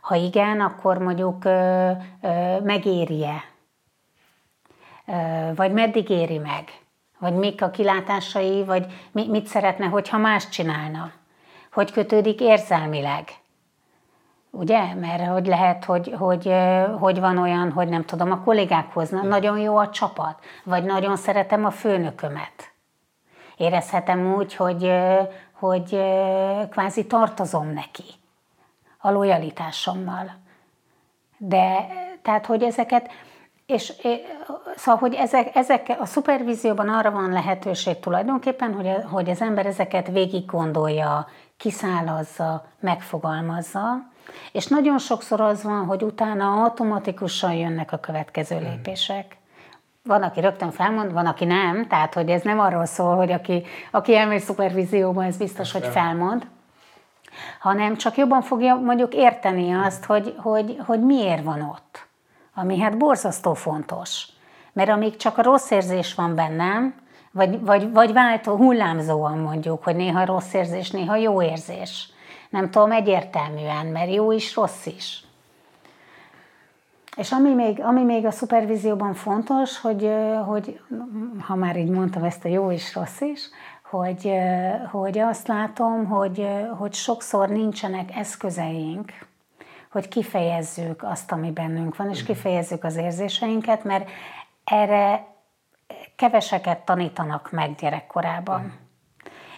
[0.00, 1.90] Ha igen, akkor mondjuk ö,
[2.22, 3.49] ö, megéri-e?
[5.54, 6.64] Vagy meddig éri meg?
[7.18, 11.12] Vagy mik a kilátásai, vagy mit szeretne, hogyha más csinálna?
[11.72, 13.28] Hogy kötődik érzelmileg?
[14.50, 14.94] Ugye?
[14.94, 16.54] Mert hogy lehet, hogy, hogy,
[16.98, 21.64] hogy van olyan, hogy nem tudom, a kollégákhoz nagyon jó a csapat, vagy nagyon szeretem
[21.64, 22.72] a főnökömet.
[23.56, 24.92] Érezhetem úgy, hogy,
[25.52, 25.88] hogy
[26.70, 28.04] kvázi tartozom neki
[28.98, 30.38] a lojalitásommal.
[31.36, 31.86] De
[32.22, 33.10] tehát, hogy ezeket,
[33.70, 33.92] és
[34.76, 40.08] szóval, hogy ezek, ezek a szupervízióban arra van lehetőség tulajdonképpen, hogy, hogy az ember ezeket
[40.08, 44.08] végig gondolja, kiszálazza, megfogalmazza,
[44.52, 48.64] és nagyon sokszor az van, hogy utána automatikusan jönnek a következő hmm.
[48.64, 49.36] lépések.
[50.02, 53.62] Van, aki rögtön felmond, van, aki nem, tehát hogy ez nem arról szól, hogy aki,
[53.90, 56.46] aki elmegy szupervízióban, ez biztos, hogy felmond,
[57.60, 62.08] hanem csak jobban fogja mondjuk érteni azt, hogy, hogy, hogy miért van ott.
[62.60, 64.26] Ami hát borzasztó fontos.
[64.72, 66.94] Mert amíg csak a rossz érzés van bennem,
[67.30, 72.12] vagy, vagy, vagy váltó hullámzóan mondjuk, hogy néha rossz érzés, néha jó érzés.
[72.50, 75.24] Nem tudom egyértelműen, mert jó is, rossz is.
[77.16, 80.10] És ami még, ami még a szupervízióban fontos, hogy,
[80.46, 80.80] hogy
[81.40, 83.48] ha már így mondtam ezt a jó is, rossz is,
[83.90, 84.32] hogy,
[84.90, 86.46] hogy azt látom, hogy,
[86.78, 89.12] hogy sokszor nincsenek eszközeink,
[89.90, 94.10] hogy kifejezzük azt, ami bennünk van, és kifejezzük az érzéseinket, mert
[94.64, 95.26] erre
[96.16, 98.60] keveseket tanítanak meg gyerekkorában.
[98.60, 98.68] Mm.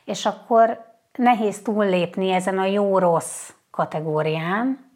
[0.04, 4.90] És akkor nehéz túllépni ezen a jó-rossz kategórián,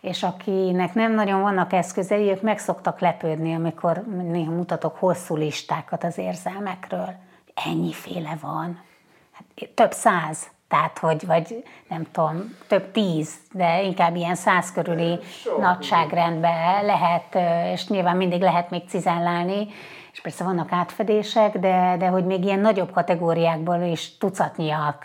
[0.00, 6.04] és akinek nem nagyon vannak eszközei, ők meg szoktak lepődni, amikor néha mutatok hosszú listákat
[6.04, 7.14] az érzelmekről.
[7.54, 8.84] Ennyiféle van.
[9.32, 10.50] Hát, több száz.
[10.68, 15.58] Tehát, hogy, vagy nem tudom, több tíz, de inkább ilyen száz körüli Sok.
[15.60, 17.34] nagyságrendben lehet,
[17.72, 19.68] és nyilván mindig lehet még cizellálni,
[20.12, 25.04] és persze vannak átfedések, de, de hogy még ilyen nagyobb kategóriákból is tucatnyiak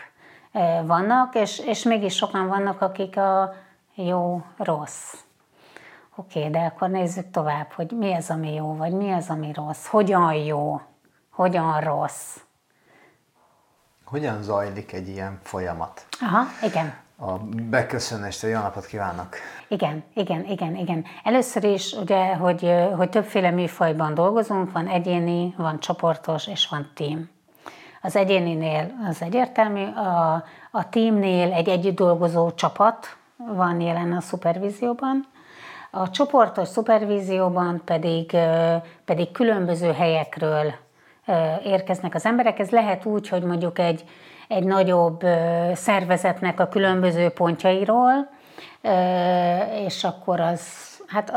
[0.85, 3.53] vannak, és, és mégis sokan vannak, akik a
[3.95, 5.13] jó, rossz.
[6.15, 9.51] Oké, okay, de akkor nézzük tovább, hogy mi az, ami jó, vagy mi az, ami
[9.53, 10.81] rossz, hogyan jó,
[11.31, 12.37] hogyan rossz.
[14.11, 16.05] Hogyan zajlik egy ilyen folyamat?
[16.21, 16.93] Aha, igen.
[17.19, 17.37] A
[17.69, 19.35] beköszönést, jó napot kívánok!
[19.67, 21.05] Igen, igen, igen, igen.
[21.23, 27.29] Először is ugye, hogy, hogy többféle műfajban dolgozunk, van egyéni, van csoportos és van team.
[28.01, 35.27] Az egyéninél az egyértelmű, a, a teamnél egy együtt dolgozó csapat van jelen a szupervízióban,
[35.91, 38.37] a csoportos szupervízióban pedig,
[39.05, 40.73] pedig különböző helyekről
[41.63, 42.59] érkeznek az emberek.
[42.59, 44.03] Ez lehet úgy, hogy mondjuk egy,
[44.47, 45.23] egy nagyobb
[45.73, 48.29] szervezetnek a különböző pontjairól,
[49.85, 50.61] és akkor az,
[51.07, 51.31] hát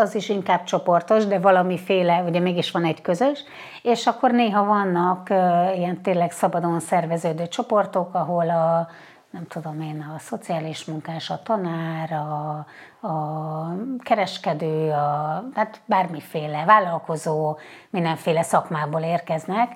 [0.00, 3.44] az is inkább csoportos, de valamiféle, ugye mégis van egy közös,
[3.82, 5.30] és akkor néha vannak
[5.76, 8.88] ilyen tényleg szabadon szerveződő csoportok, ahol a,
[9.30, 12.66] nem tudom én, a szociális munkás, a tanár, a,
[13.06, 17.58] a kereskedő, a, hát bármiféle vállalkozó,
[17.90, 19.72] mindenféle szakmából érkeznek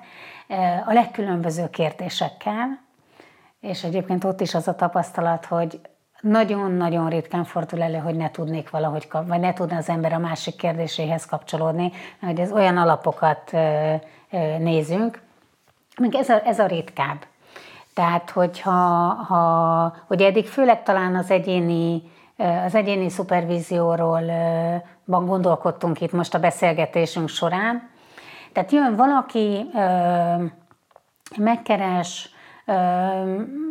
[0.85, 2.83] a legkülönböző kérdésekkel,
[3.59, 5.79] és egyébként ott is az a tapasztalat, hogy
[6.21, 10.55] nagyon-nagyon ritkán fordul elő, hogy ne tudnék valahogy, vagy ne tudna az ember a másik
[10.55, 11.91] kérdéséhez kapcsolódni,
[12.21, 13.51] hogy ez olyan alapokat
[14.59, 15.21] nézünk,
[15.97, 17.25] még ez a, ez a ritkább.
[17.95, 18.71] Tehát, hogyha
[19.27, 22.01] ha, hogy eddig főleg talán az egyéni,
[22.65, 24.21] az egyéni szupervízióról
[25.05, 27.89] gondolkodtunk itt most a beszélgetésünk során.
[28.53, 29.69] Tehát jön valaki,
[31.37, 32.29] megkeres,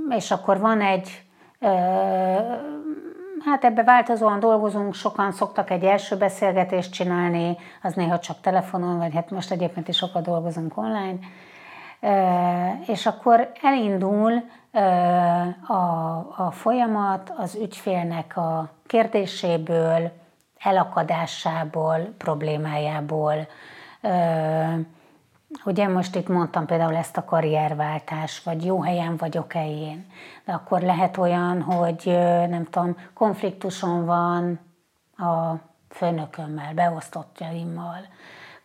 [0.08, 1.22] és akkor van egy,
[3.44, 9.14] hát ebbe változóan dolgozunk, sokan szoktak egy első beszélgetést csinálni, az néha csak telefonon, vagy
[9.14, 11.18] hát most egyébként is sokat dolgozunk online,
[12.86, 14.32] és akkor elindul
[15.66, 15.74] a,
[16.36, 20.10] a folyamat az ügyfélnek a kérdéséből,
[20.58, 23.46] elakadásából, problémájából.
[25.64, 30.06] Ugye most itt mondtam például ezt a karrierváltás, vagy jó helyen vagyok-e én.
[30.44, 32.02] De akkor lehet olyan, hogy
[32.48, 34.60] nem tudom, konfliktuson van
[35.16, 35.54] a
[35.88, 38.06] főnökömmel, beosztottjaimmal,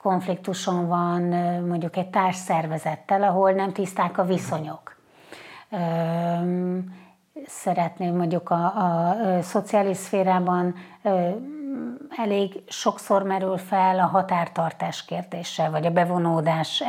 [0.02, 1.22] konfliktuson van
[1.68, 4.96] mondjuk egy társszervezettel, ahol nem tiszták a viszonyok.
[7.46, 10.76] Szeretném mondjuk a, a, szociális szférában
[12.18, 16.84] elég sokszor merül fel a határtartás kérdése, vagy a bevonódás,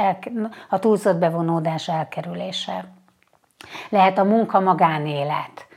[0.68, 2.85] a túlzott bevonódás elkerülése.
[3.88, 5.68] Lehet a munka magánélet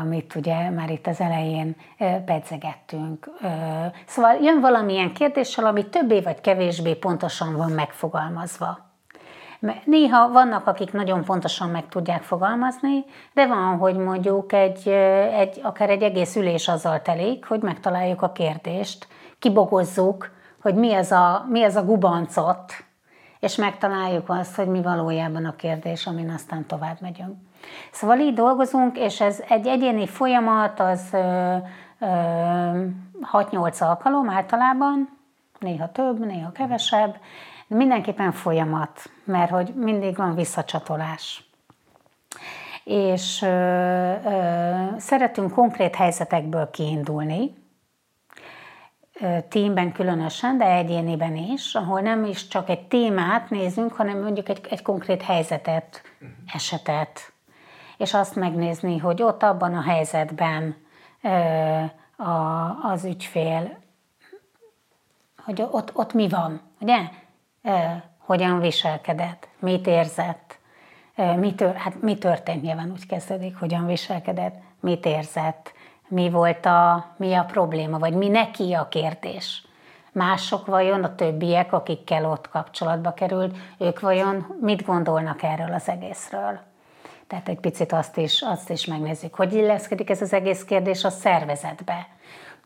[0.00, 1.76] amit ugye már itt az elején
[2.24, 3.30] pedzegettünk.
[4.06, 8.86] Szóval jön valamilyen kérdéssel, ami többé vagy kevésbé pontosan van megfogalmazva.
[9.84, 14.88] Néha vannak, akik nagyon pontosan meg tudják fogalmazni, de van, hogy mondjuk egy,
[15.32, 19.06] egy, akár egy egész ülés azzal telik, hogy megtaláljuk a kérdést,
[19.38, 20.30] kibogozzuk,
[20.62, 22.72] hogy mi az a, mi az a gubancot,
[23.40, 27.36] és megtaláljuk azt, hogy mi valójában a kérdés, amin aztán tovább megyünk.
[27.90, 31.02] Szóval így dolgozunk, és ez egy egyéni folyamat, az
[33.32, 35.18] 6-8 alkalom általában,
[35.58, 37.16] néha több, néha kevesebb,
[37.66, 41.50] de mindenképpen folyamat, mert hogy mindig van visszacsatolás.
[42.84, 43.46] És ö,
[44.24, 47.56] ö, szeretünk konkrét helyzetekből kiindulni,
[49.48, 54.60] tímben különösen, de egyéniben is, ahol nem is csak egy témát nézünk, hanem mondjuk egy,
[54.70, 56.02] egy konkrét helyzetet,
[56.54, 57.32] esetet,
[57.98, 60.76] és azt megnézni, hogy ott abban a helyzetben
[62.16, 62.30] a,
[62.82, 63.78] az ügyfél,
[65.44, 66.98] hogy ott, ott mi van, ugye?
[68.18, 70.58] Hogyan viselkedett, mit érzett,
[71.36, 75.72] mi, tör, hát mi történt, nyilván úgy kezdődik, hogyan viselkedett, mit érzett,
[76.08, 79.66] mi volt a, mi a probléma, vagy mi neki a kérdés.
[80.12, 86.60] Mások vajon, a többiek, akikkel ott kapcsolatba került, ők vajon mit gondolnak erről az egészről?
[87.28, 91.10] Tehát egy picit azt is, azt is megnézzük, hogy illeszkedik ez az egész kérdés a
[91.10, 92.06] szervezetbe.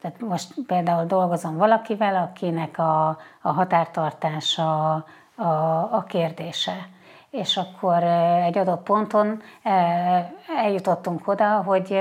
[0.01, 3.09] Tehát most például dolgozom valakivel, akinek a,
[3.40, 4.92] a határtartása
[5.35, 5.42] a,
[5.90, 6.88] a kérdése.
[7.31, 8.03] És akkor
[8.44, 9.42] egy adott ponton
[10.57, 12.01] eljutottunk oda, hogy,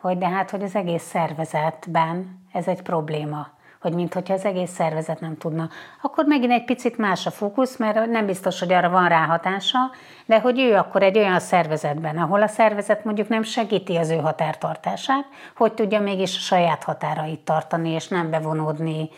[0.00, 3.55] hogy de hát, hogy az egész szervezetben ez egy probléma
[3.86, 5.68] hogy mintha az egész szervezet nem tudna.
[6.02, 9.78] Akkor megint egy picit más a fókusz, mert nem biztos, hogy arra van ráhatása,
[10.24, 14.16] de hogy ő akkor egy olyan szervezetben, ahol a szervezet mondjuk nem segíti az ő
[14.16, 15.24] határtartását,
[15.56, 19.08] hogy tudja mégis a saját határait tartani, és nem bevonódni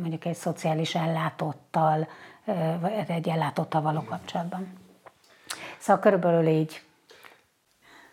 [0.00, 2.08] mondjuk egy szociális ellátottal,
[2.80, 4.72] vagy egy ellátottal való kapcsolatban.
[5.78, 6.82] Szóval körülbelül így.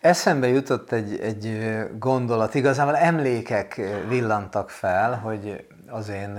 [0.02, 6.30] Eszembe jutott egy, egy gondolat, igazából emlékek villantak fel, hogy az én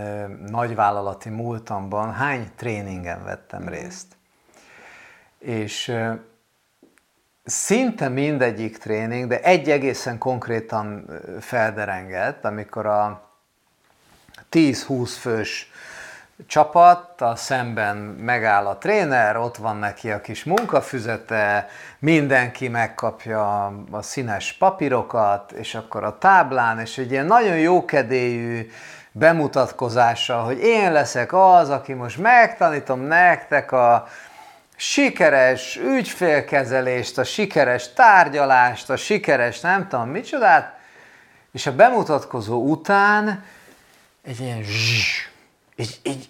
[0.47, 4.15] nagyvállalati múltamban hány tréningen vettem részt.
[5.39, 5.95] És
[7.43, 13.29] szinte mindegyik tréning, de egy egészen konkrétan felderengett, amikor a
[14.51, 15.71] 10-20 fős
[16.47, 24.53] csapattal szemben megáll a tréner, ott van neki a kis munkafüzete, mindenki megkapja a színes
[24.53, 28.69] papírokat, és akkor a táblán, és egy ilyen nagyon jókedélyű
[29.11, 34.07] bemutatkozása, hogy én leszek az, aki most megtanítom nektek a
[34.75, 40.77] sikeres ügyfélkezelést, a sikeres tárgyalást, a sikeres nem tudom micsodát,
[41.51, 43.43] és a bemutatkozó után
[44.23, 45.27] egy ilyen zsss,
[45.75, 46.29] így, így,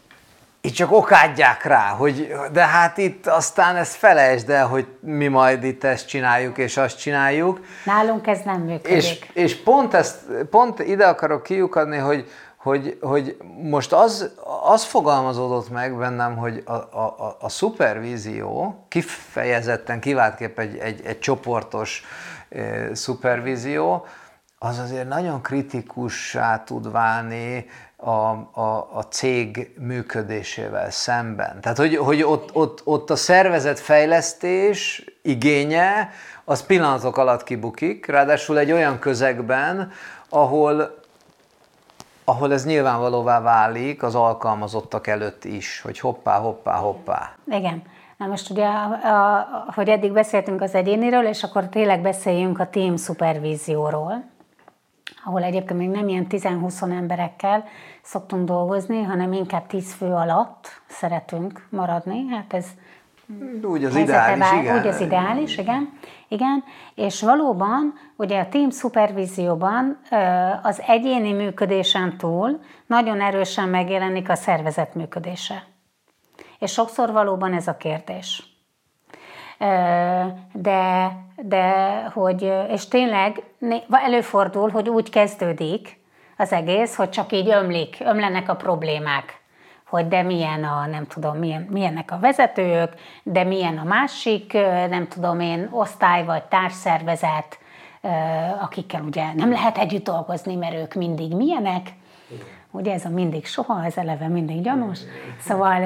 [0.65, 5.63] így csak okádják rá, hogy de hát itt aztán ezt felejtsd el, hogy mi majd
[5.63, 7.59] itt ezt csináljuk és azt csináljuk.
[7.85, 8.97] Nálunk ez nem működik.
[8.97, 14.31] És, és pont, ezt, pont ide akarok kiukadni, hogy, hogy, hogy most az,
[14.63, 22.03] az fogalmazódott meg bennem, hogy a, a, a szupervízió kifejezetten kiváltképp egy, egy, egy csoportos
[22.49, 24.05] e, szupervízió,
[24.59, 27.65] az azért nagyon kritikussá tud válni
[28.03, 31.61] a, a, a cég működésével szemben.
[31.61, 36.09] Tehát, hogy, hogy ott, ott, ott a szervezetfejlesztés igénye,
[36.45, 39.91] az pillanatok alatt kibukik, ráadásul egy olyan közegben,
[40.29, 40.99] ahol,
[42.23, 47.35] ahol ez nyilvánvalóvá válik az alkalmazottak előtt is, hogy hoppá, hoppá, hoppá.
[47.47, 47.83] Igen.
[48.17, 52.69] Na most ugye, a, a, hogy eddig beszéltünk az egyéniről, és akkor tényleg beszéljünk a
[52.69, 54.31] team szupervízióról
[55.23, 57.63] ahol egyébként még nem ilyen 10-20 emberekkel
[58.01, 62.27] szoktunk dolgozni, hanem inkább 10 fő alatt szeretünk maradni.
[62.27, 62.65] Hát ez
[63.63, 64.77] úgy az ideális, vál, igen.
[64.77, 65.89] Úgy az ideális, igen.
[66.27, 66.63] igen.
[66.95, 69.99] És valóban, ugye a team szupervízióban
[70.61, 75.63] az egyéni működésen túl nagyon erősen megjelenik a szervezet működése.
[76.59, 78.52] És sokszor valóban ez a kérdés
[80.53, 83.43] de, de hogy, és tényleg
[83.89, 86.01] előfordul, hogy úgy kezdődik
[86.37, 89.41] az egész, hogy csak így ömlik, ömlenek a problémák
[89.93, 92.93] hogy de milyen a, nem tudom, milyen, milyennek a vezetők,
[93.23, 94.53] de milyen a másik,
[94.89, 97.59] nem tudom én, osztály vagy társszervezet,
[98.61, 101.93] akikkel ugye nem lehet együtt dolgozni, mert ők mindig milyenek.
[102.75, 104.99] Ugye ez a mindig soha, ez eleve mindig gyanús.
[105.39, 105.81] Szóval,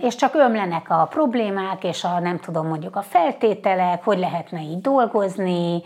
[0.00, 4.80] és csak ömlenek a problémák, és a nem tudom mondjuk a feltételek, hogy lehetne így
[4.80, 5.82] dolgozni,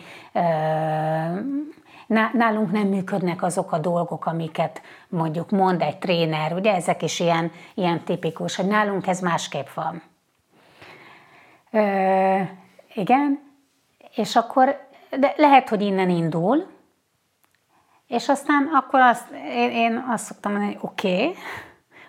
[2.33, 7.53] nálunk nem működnek azok a dolgok, amiket mondjuk mond egy tréner, ugye ezek is ilyen,
[7.75, 10.03] ilyen tipikus, hogy nálunk ez másképp van.
[12.95, 13.41] Igen,
[14.15, 14.85] és akkor
[15.19, 16.67] de lehet, hogy innen indul,
[18.07, 21.35] és aztán akkor azt, én, én azt szoktam mondani, hogy oké, okay,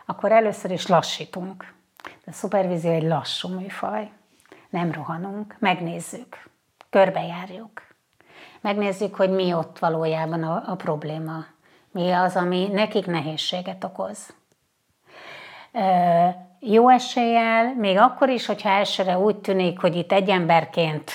[0.05, 1.73] akkor először is lassítunk.
[2.03, 4.09] De a szupervízió egy lassú műfaj.
[4.69, 6.49] Nem rohanunk, megnézzük,
[6.89, 7.81] körbejárjuk.
[8.61, 11.45] Megnézzük, hogy mi ott valójában a, a probléma.
[11.91, 14.33] Mi az, ami nekik nehézséget okoz.
[16.59, 21.11] Jó eséllyel, még akkor is, hogyha elsőre úgy tűnik, hogy itt egy emberként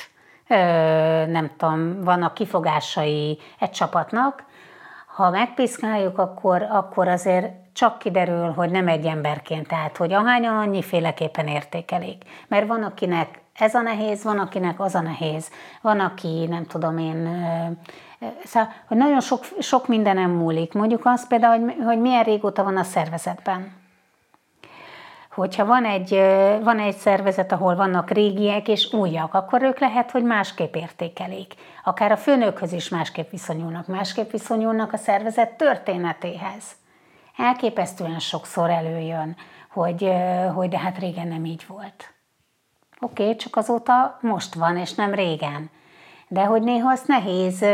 [1.26, 4.44] nem tudom, vannak kifogásai egy csapatnak,
[5.14, 11.46] ha megpiszkáljuk, akkor, akkor azért csak kiderül, hogy nem egy emberként, tehát hogy ahányan annyiféleképpen
[11.46, 12.24] értékelik.
[12.48, 15.50] Mert van, akinek ez a nehéz, van, akinek az a nehéz.
[15.80, 17.46] Van, aki, nem tudom én,
[18.44, 20.72] szóval, hogy nagyon sok, sok mindenem múlik.
[20.72, 23.81] Mondjuk azt például, hogy, hogy milyen régóta van a szervezetben
[25.34, 26.10] hogyha van egy,
[26.62, 31.54] van egy szervezet, ahol vannak régiek és újak, akkor ők lehet, hogy másképp értékelik.
[31.84, 36.64] Akár a főnökhöz is másképp viszonyulnak, másképp viszonyulnak a szervezet történetéhez.
[37.36, 39.36] Elképesztően sokszor előjön,
[39.70, 40.12] hogy,
[40.54, 42.14] hogy de hát régen nem így volt.
[43.00, 45.70] Oké, okay, csak azóta most van, és nem régen
[46.32, 47.64] de hogy néha azt nehéz,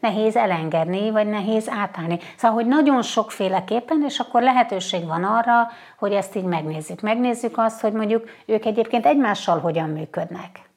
[0.00, 2.18] nehéz elengedni, vagy nehéz átállni.
[2.36, 7.00] Szóval, hogy nagyon sokféleképpen, és akkor lehetőség van arra, hogy ezt így megnézzük.
[7.00, 10.70] Megnézzük azt, hogy mondjuk ők egyébként egymással hogyan működnek.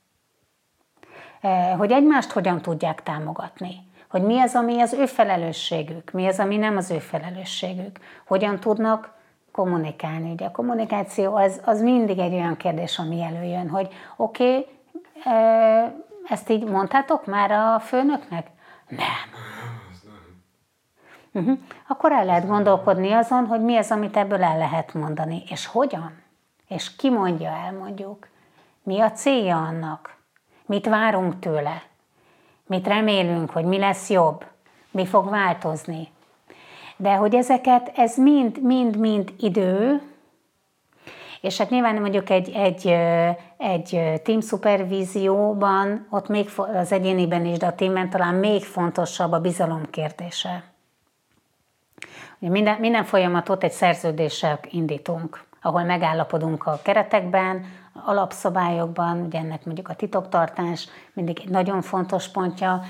[1.77, 3.75] Hogy egymást hogyan tudják támogatni.
[4.09, 7.99] Hogy mi az, ami az ő felelősségük, mi az, ami nem az ő felelősségük.
[8.27, 9.13] Hogyan tudnak
[9.51, 10.31] kommunikálni.
[10.31, 14.65] Ugye a kommunikáció az, az mindig egy olyan kérdés, ami előjön, hogy oké, okay,
[16.29, 18.47] ezt így mondtátok már a főnöknek?
[18.87, 19.45] Nem.
[21.31, 21.57] Uh-huh.
[21.87, 26.23] Akkor el lehet gondolkodni azon, hogy mi az, amit ebből el lehet mondani, és hogyan,
[26.67, 28.27] és ki mondja el mondjuk.
[28.83, 30.15] Mi a célja annak?
[30.65, 31.83] Mit várunk tőle?
[32.65, 34.45] Mit remélünk, hogy mi lesz jobb?
[34.91, 36.07] Mi fog változni?
[36.97, 40.01] De hogy ezeket, ez mind, mind, mind idő,
[41.41, 42.95] és hát nyilván mondjuk egy, egy,
[43.57, 49.39] egy team szupervízióban, ott még az egyéniben is, de a teamben talán még fontosabb a
[49.39, 50.63] bizalom kérdése.
[52.39, 57.65] Minden, minden folyamatot egy szerződéssel indítunk, ahol megállapodunk a keretekben,
[58.05, 62.81] alapszabályokban, ugye ennek mondjuk a titoktartás mindig egy nagyon fontos pontja,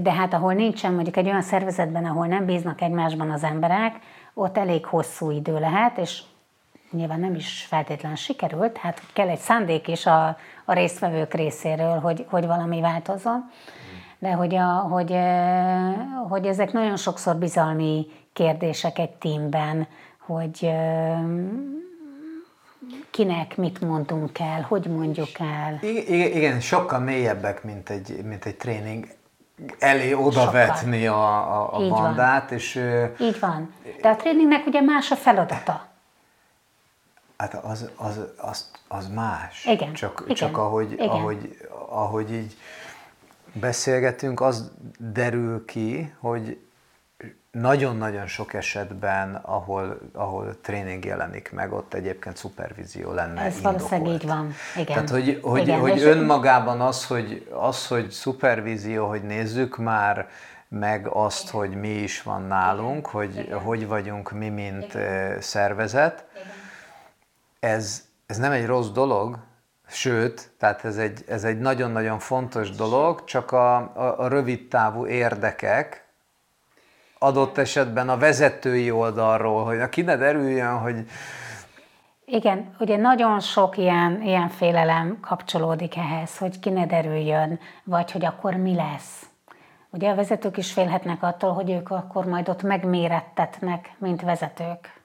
[0.00, 3.98] de hát ahol nincsen mondjuk egy olyan szervezetben, ahol nem bíznak egymásban az emberek,
[4.34, 6.22] ott elég hosszú idő lehet, és
[6.90, 12.26] nyilván nem is feltétlen sikerült, hát kell egy szándék is a, a résztvevők részéről, hogy,
[12.28, 13.50] hogy valami változzon,
[14.18, 15.18] de hogy, a, hogy,
[16.28, 19.86] hogy ezek nagyon sokszor bizalmi kérdések egy tímben,
[20.18, 20.70] hogy
[23.10, 25.78] kinek mit mondunk el, hogy mondjuk el.
[25.80, 29.06] Igen, igen sokkal mélyebbek, mint egy, mint egy tréning
[29.78, 32.48] elé odavetni a, a, a bandát.
[32.48, 32.58] Van.
[32.58, 32.80] És,
[33.20, 33.74] Így van.
[34.00, 35.86] De a tréningnek ugye más a feladata.
[37.38, 39.64] Hát az, az, az, az más.
[39.64, 39.92] Igen.
[39.92, 40.34] Csak, Igen.
[40.36, 41.08] csak ahogy, Igen.
[41.08, 42.56] ahogy, ahogy így
[43.52, 46.58] beszélgetünk, az derül ki, hogy
[47.50, 54.26] nagyon-nagyon sok esetben, ahol, ahol tréning jelenik meg, ott egyébként szupervízió lenne Ez valószínűleg így
[54.26, 54.52] van.
[54.74, 54.86] Igen.
[54.86, 55.80] Tehát, hogy, hogy, Igen.
[55.80, 60.28] hogy önmagában az hogy, az, hogy szupervízió, hogy nézzük már
[60.68, 63.58] meg azt, hogy mi is van nálunk, hogy Igen.
[63.58, 65.40] hogy vagyunk mi, mint Igen.
[65.40, 66.66] szervezet, Igen
[67.60, 69.38] ez, ez nem egy rossz dolog,
[69.88, 75.06] sőt, tehát ez egy, ez egy nagyon-nagyon fontos dolog, csak a, a, a rövid távú
[75.06, 76.06] érdekek,
[77.18, 81.06] adott esetben a vezetői oldalról, hogy aki ne derüljön, hogy...
[82.24, 88.24] Igen, ugye nagyon sok ilyen, ilyen félelem kapcsolódik ehhez, hogy ki ne derüljön, vagy hogy
[88.24, 89.26] akkor mi lesz.
[89.90, 94.97] Ugye a vezetők is félhetnek attól, hogy ők akkor majd ott megmérettetnek, mint vezetők.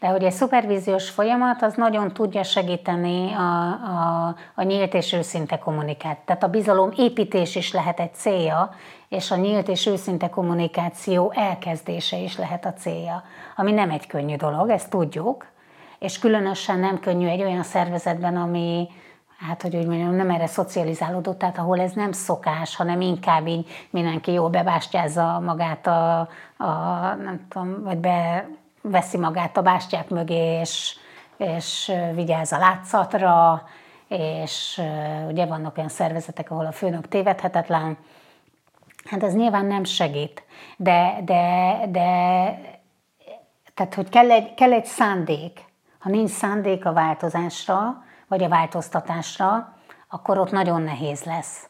[0.00, 5.58] De hogy egy szupervíziós folyamat az nagyon tudja segíteni a, a, a nyílt és őszinte
[5.58, 6.18] kommunikát.
[6.18, 8.70] Tehát a bizalom építés is lehet egy célja,
[9.08, 13.22] és a nyílt és őszinte kommunikáció elkezdése is lehet a célja,
[13.56, 15.46] ami nem egy könnyű dolog, ezt tudjuk,
[15.98, 18.88] és különösen nem könnyű egy olyan szervezetben, ami
[19.38, 23.86] hát hogy úgy mondjam, nem erre szocializálódott, tehát ahol ez nem szokás, hanem inkább így
[23.90, 26.18] mindenki jól bebástyázza magát a,
[26.56, 26.68] a
[27.14, 27.98] nem tudom, vagy
[28.86, 30.96] beveszi magát a bástyák mögé, és,
[31.36, 33.62] és vigyáz a látszatra,
[34.08, 34.82] és
[35.28, 37.98] ugye vannak olyan szervezetek, ahol a főnök tévedhetetlen,
[39.04, 40.44] hát ez nyilván nem segít,
[40.76, 42.04] de, de, de
[43.74, 45.64] tehát, hogy kell egy, kell egy szándék.
[45.98, 49.74] Ha nincs szándék a változásra, vagy a változtatásra,
[50.08, 51.68] akkor ott nagyon nehéz lesz.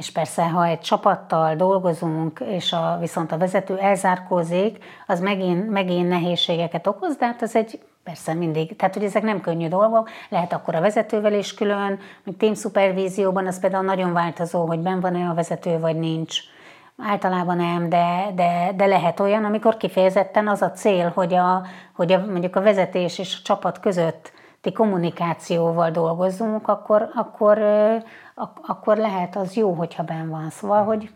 [0.00, 6.08] És persze, ha egy csapattal dolgozunk, és a, viszont a vezető elzárkózik, az megint, megint
[6.08, 8.76] nehézségeket okoz, de hát ez egy Persze mindig.
[8.76, 10.10] Tehát, hogy ezek nem könnyű dolgok.
[10.28, 15.00] Lehet akkor a vezetővel is külön, még team szupervízióban az például nagyon változó, hogy ben
[15.00, 16.38] van-e a vezető, vagy nincs.
[16.98, 21.62] Általában nem, de, de, de lehet olyan, amikor kifejezetten az a cél, hogy, a,
[21.96, 27.58] hogy a, mondjuk a vezetés és a csapat között ti kommunikációval dolgozunk, akkor, akkor,
[28.66, 30.50] akkor lehet az jó, hogyha ben van.
[30.50, 31.10] Szóval, hogy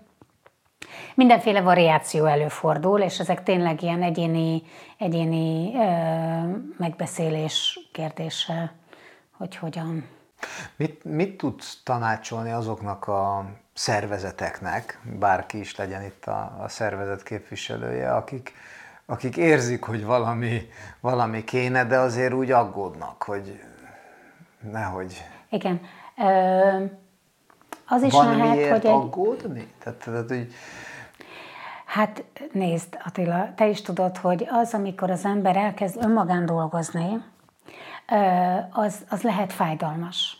[1.14, 4.62] mindenféle variáció előfordul, és ezek tényleg ilyen egyéni,
[4.98, 5.80] egyéni ö,
[6.78, 8.74] megbeszélés kérdése,
[9.36, 10.08] hogy hogyan.
[10.76, 18.14] Mit, mit tudsz tanácsolni azoknak a szervezeteknek, bárki is legyen itt a, a szervezet képviselője,
[18.14, 18.52] akik,
[19.06, 20.68] akik érzik, hogy valami,
[21.00, 23.60] valami kéne, de azért úgy aggódnak, hogy
[24.72, 25.24] nehogy.
[25.50, 25.80] Igen.
[26.18, 26.84] Ö,
[27.86, 28.92] az is Van lehet, miért hogy egy...
[28.92, 29.72] aggódni?
[29.78, 30.52] Tehát, tehát, hogy...
[31.84, 37.22] Hát nézd, Attila, te is tudod, hogy az, amikor az ember elkezd önmagán dolgozni,
[38.70, 40.36] az, az lehet fájdalmas.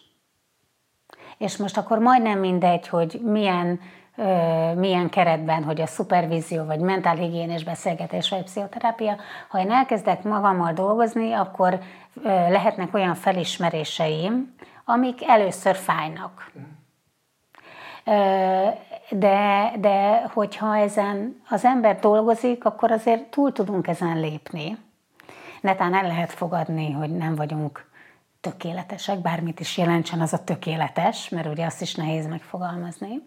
[1.39, 3.81] És most akkor majdnem mindegy, hogy milyen,
[4.75, 9.17] milyen keretben, hogy a szupervízió, vagy mentálhigiénés beszélgetés, vagy pszichoterápia,
[9.49, 11.79] ha én elkezdek magammal dolgozni, akkor
[12.23, 14.55] lehetnek olyan felismeréseim,
[14.85, 16.51] amik először fájnak.
[19.11, 24.79] De, de hogyha ezen az ember dolgozik, akkor azért túl tudunk ezen lépni.
[25.61, 27.91] Netán el lehet fogadni, hogy nem vagyunk
[28.41, 33.23] tökéletesek, bármit is jelentsen az a tökéletes, mert ugye azt is nehéz megfogalmazni.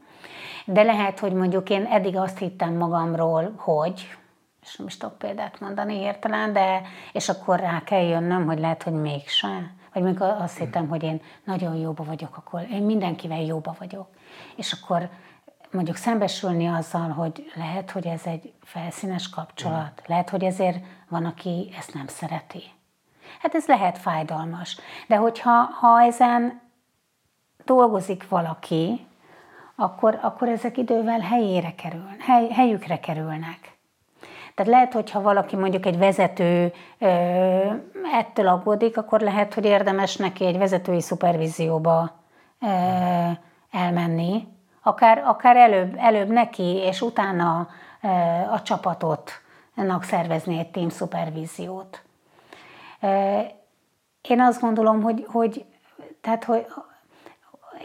[0.69, 4.17] De lehet, hogy mondjuk én eddig azt hittem magamról, hogy,
[4.61, 6.81] és nem is tudok példát mondani értelen, de
[7.13, 9.47] és akkor rá kell jönnöm, hogy lehet, hogy mégse.
[9.93, 14.07] Vagy amikor azt hittem, hogy én nagyon jóba vagyok, akkor én mindenkivel jóba vagyok.
[14.55, 15.09] És akkor
[15.71, 21.69] mondjuk szembesülni azzal, hogy lehet, hogy ez egy felszínes kapcsolat, lehet, hogy ezért van, aki
[21.77, 22.63] ezt nem szereti.
[23.41, 24.77] Hát ez lehet fájdalmas.
[25.07, 26.61] De hogyha ha ezen
[27.65, 29.06] dolgozik valaki,
[29.79, 33.77] akkor, akkor ezek idővel helyére kerül, hely, helyükre kerülnek.
[34.55, 37.07] Tehát lehet, hogyha valaki mondjuk egy vezető ö,
[38.13, 42.11] ettől aggódik, akkor lehet, hogy érdemes neki egy vezetői szupervízióba
[42.61, 42.67] ö,
[43.71, 44.47] elmenni,
[44.81, 47.67] akár, akár előbb, előbb neki, és utána
[48.01, 48.07] ö,
[48.51, 48.61] a
[49.75, 52.01] ennek szervezni egy team szupervíziót.
[54.21, 55.65] Én azt gondolom, hogy, hogy
[56.21, 56.65] tehát, hogy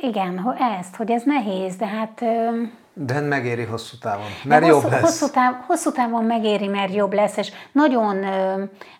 [0.02, 2.24] igen, ezt, hogy ez nehéz, de hát
[2.94, 5.00] de megéri hosszú távon, mert hosszú, jobb lesz.
[5.00, 8.16] Hosszú, táv, hosszú távon megéri, mert jobb lesz, és nagyon,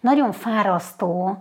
[0.01, 1.39] nagyon fárasztó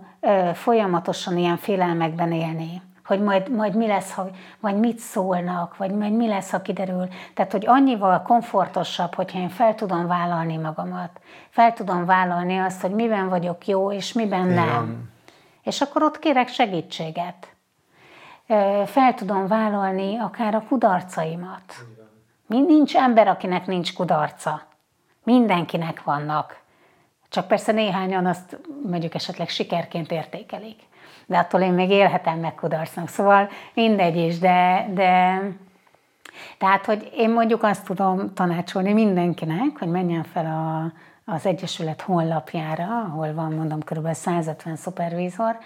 [0.54, 6.12] folyamatosan ilyen félelmekben élni hogy majd, majd mi lesz, ha, vagy mit szólnak, vagy majd
[6.12, 7.08] mi lesz, ha kiderül.
[7.34, 11.20] Tehát, hogy annyival komfortosabb, hogyha én fel tudom vállalni magamat.
[11.50, 14.66] Fel tudom vállalni azt, hogy miben vagyok jó, és miben nem.
[14.66, 15.10] Igen.
[15.62, 17.51] És akkor ott kérek segítséget.
[18.86, 21.74] Fel tudom vállalni akár a kudarcaimat.
[22.48, 24.62] Igen Nincs ember, akinek nincs kudarca.
[25.24, 26.60] Mindenkinek vannak.
[27.28, 28.58] Csak persze néhányan azt
[28.90, 30.80] mondjuk esetleg sikerként értékelik.
[31.26, 33.08] De attól én még élhetem meg kudarcnak.
[33.08, 35.40] Szóval mindegy is, de, de
[36.58, 40.92] tehát, hogy én mondjuk azt tudom tanácsolni mindenkinek, hogy menjen fel a,
[41.32, 44.12] az Egyesület honlapjára, ahol van mondom kb.
[44.12, 45.58] 150 szupervízor,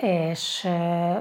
[0.00, 0.68] és,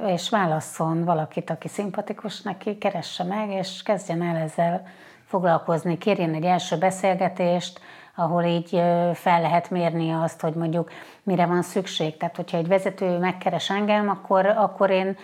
[0.07, 4.88] és válasszon valakit, aki szimpatikus neki, keresse meg, és kezdjen el ezzel
[5.26, 7.80] foglalkozni, kérjen egy első beszélgetést,
[8.15, 8.70] ahol így
[9.13, 10.91] fel lehet mérni azt, hogy mondjuk
[11.24, 12.18] mire van szükség.
[12.18, 15.18] Tehát, hogyha egy vezető megkeres engem, akkor, akkor én,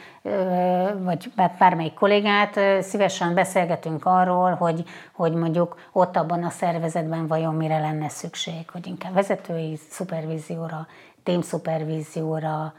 [0.97, 4.83] vagy bármelyik kollégát szívesen beszélgetünk arról, hogy,
[5.13, 10.87] hogy mondjuk ott abban a szervezetben vajon mire lenne szükség, hogy inkább vezetői szupervízióra,
[11.23, 12.73] témszupervízióra,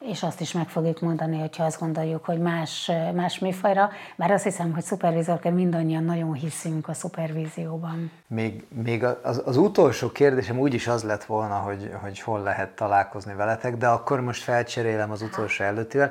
[0.00, 4.44] és azt is meg fogjuk mondani, hogyha azt gondoljuk, hogy más, más műfajra, bár azt
[4.44, 8.10] hiszem, hogy szupervizorként mindannyian nagyon hiszünk a szupervízióban.
[8.26, 13.34] Még, még az, az utolsó kérdésem úgyis az lett volna, hogy, hogy hol lehet találkozni
[13.34, 16.10] veletek, de akkor most felcserélem az utolsó előttivel.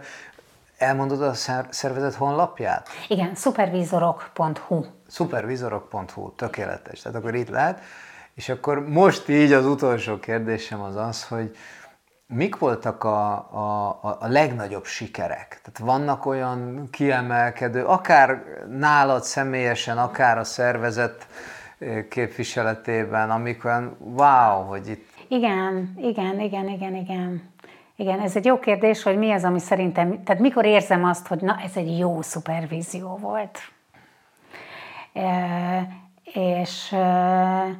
[0.77, 1.33] elmondod a
[1.69, 2.87] szervezet honlapját?
[3.07, 4.85] Igen, supervizorok.hu.
[5.09, 7.01] Supervizorok.hu, tökéletes.
[7.01, 7.81] Tehát akkor itt lehet.
[8.33, 11.55] És akkor most így az utolsó kérdésem az az, hogy
[12.27, 15.61] mik voltak a, a, a legnagyobb sikerek?
[15.63, 21.27] Tehát vannak olyan kiemelkedő, akár nálad személyesen, akár a szervezet
[22.09, 25.09] képviseletében, amikor wow, hogy itt...
[25.27, 27.53] Igen, igen, igen, igen, igen.
[27.97, 31.41] Igen, ez egy jó kérdés, hogy mi az, ami szerintem, tehát mikor érzem azt, hogy
[31.41, 33.59] na, ez egy jó szupervízió volt.
[35.13, 35.87] E,
[36.23, 37.77] és e,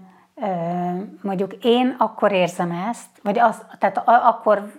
[1.22, 4.72] mondjuk én akkor érzem ezt, vagy az, tehát akkor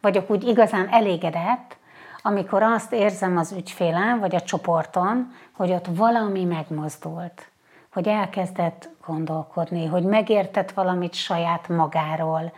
[0.00, 1.76] vagyok úgy igazán elégedett,
[2.22, 7.50] amikor azt érzem az ügyfélem, vagy a csoporton, hogy ott valami megmozdult,
[7.92, 12.52] hogy elkezdett gondolkodni, hogy megértett valamit saját magáról,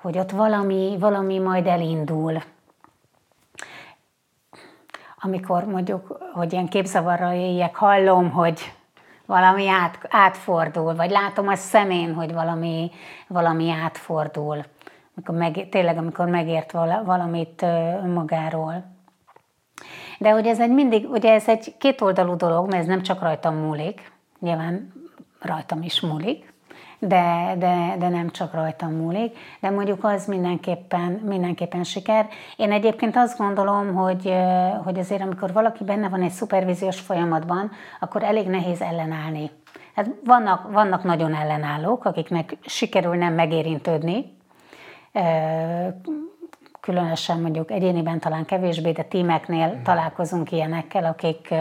[0.00, 2.42] hogy ott valami, valami majd elindul.
[5.20, 8.72] Amikor mondjuk, hogy ilyen képzavarra éljek, hallom, hogy
[9.28, 12.90] valami át, átfordul, vagy látom a szemén, hogy valami,
[13.26, 14.64] valami átfordul.
[15.14, 16.72] Amikor meg, tényleg, amikor megért
[17.04, 17.64] valamit
[18.14, 18.84] magáról.
[20.18, 23.54] De hogy ez egy mindig, ugye ez egy kétoldalú dolog, mert ez nem csak rajtam
[23.54, 24.92] múlik, nyilván
[25.40, 26.52] rajtam is múlik,
[26.98, 32.28] de, de, de nem csak rajtam múlik, de mondjuk az mindenképpen, mindenképpen siker.
[32.56, 34.34] Én egyébként azt gondolom, hogy,
[34.84, 37.70] hogy azért amikor valaki benne van egy szupervíziós folyamatban,
[38.00, 39.50] akkor elég nehéz ellenállni.
[39.94, 44.36] Hát vannak, vannak nagyon ellenállók, akiknek sikerül nem megérintődni,
[46.80, 51.54] különösen mondjuk egyéniben talán kevésbé, de tímeknél találkozunk ilyenekkel, akik,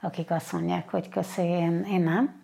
[0.00, 2.43] akik azt mondják, hogy köszi, én, én nem.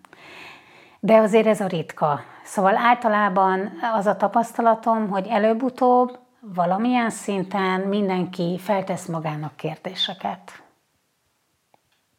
[1.01, 2.21] De azért ez a ritka.
[2.45, 10.63] Szóval általában az a tapasztalatom, hogy előbb-utóbb valamilyen szinten mindenki feltesz magának kérdéseket.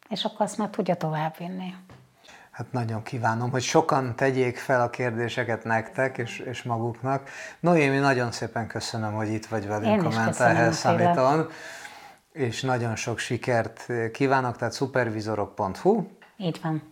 [0.08, 1.74] És akkor azt már tudja továbbvinni.
[2.50, 7.28] Hát nagyon kívánom, hogy sokan tegyék fel a kérdéseket nektek és, és maguknak.
[7.60, 11.48] Noémi, nagyon szépen köszönöm, hogy itt vagy velünk a Mental Summiton,
[12.32, 16.06] és nagyon sok sikert kívánok, tehát supervizorok.hu.
[16.36, 16.91] Így van.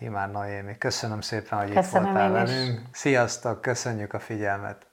[0.00, 0.78] Timár Noémi.
[0.78, 2.80] Köszönöm szépen, hogy Köszönöm itt voltál velünk.
[2.92, 4.89] Sziasztok, köszönjük a figyelmet!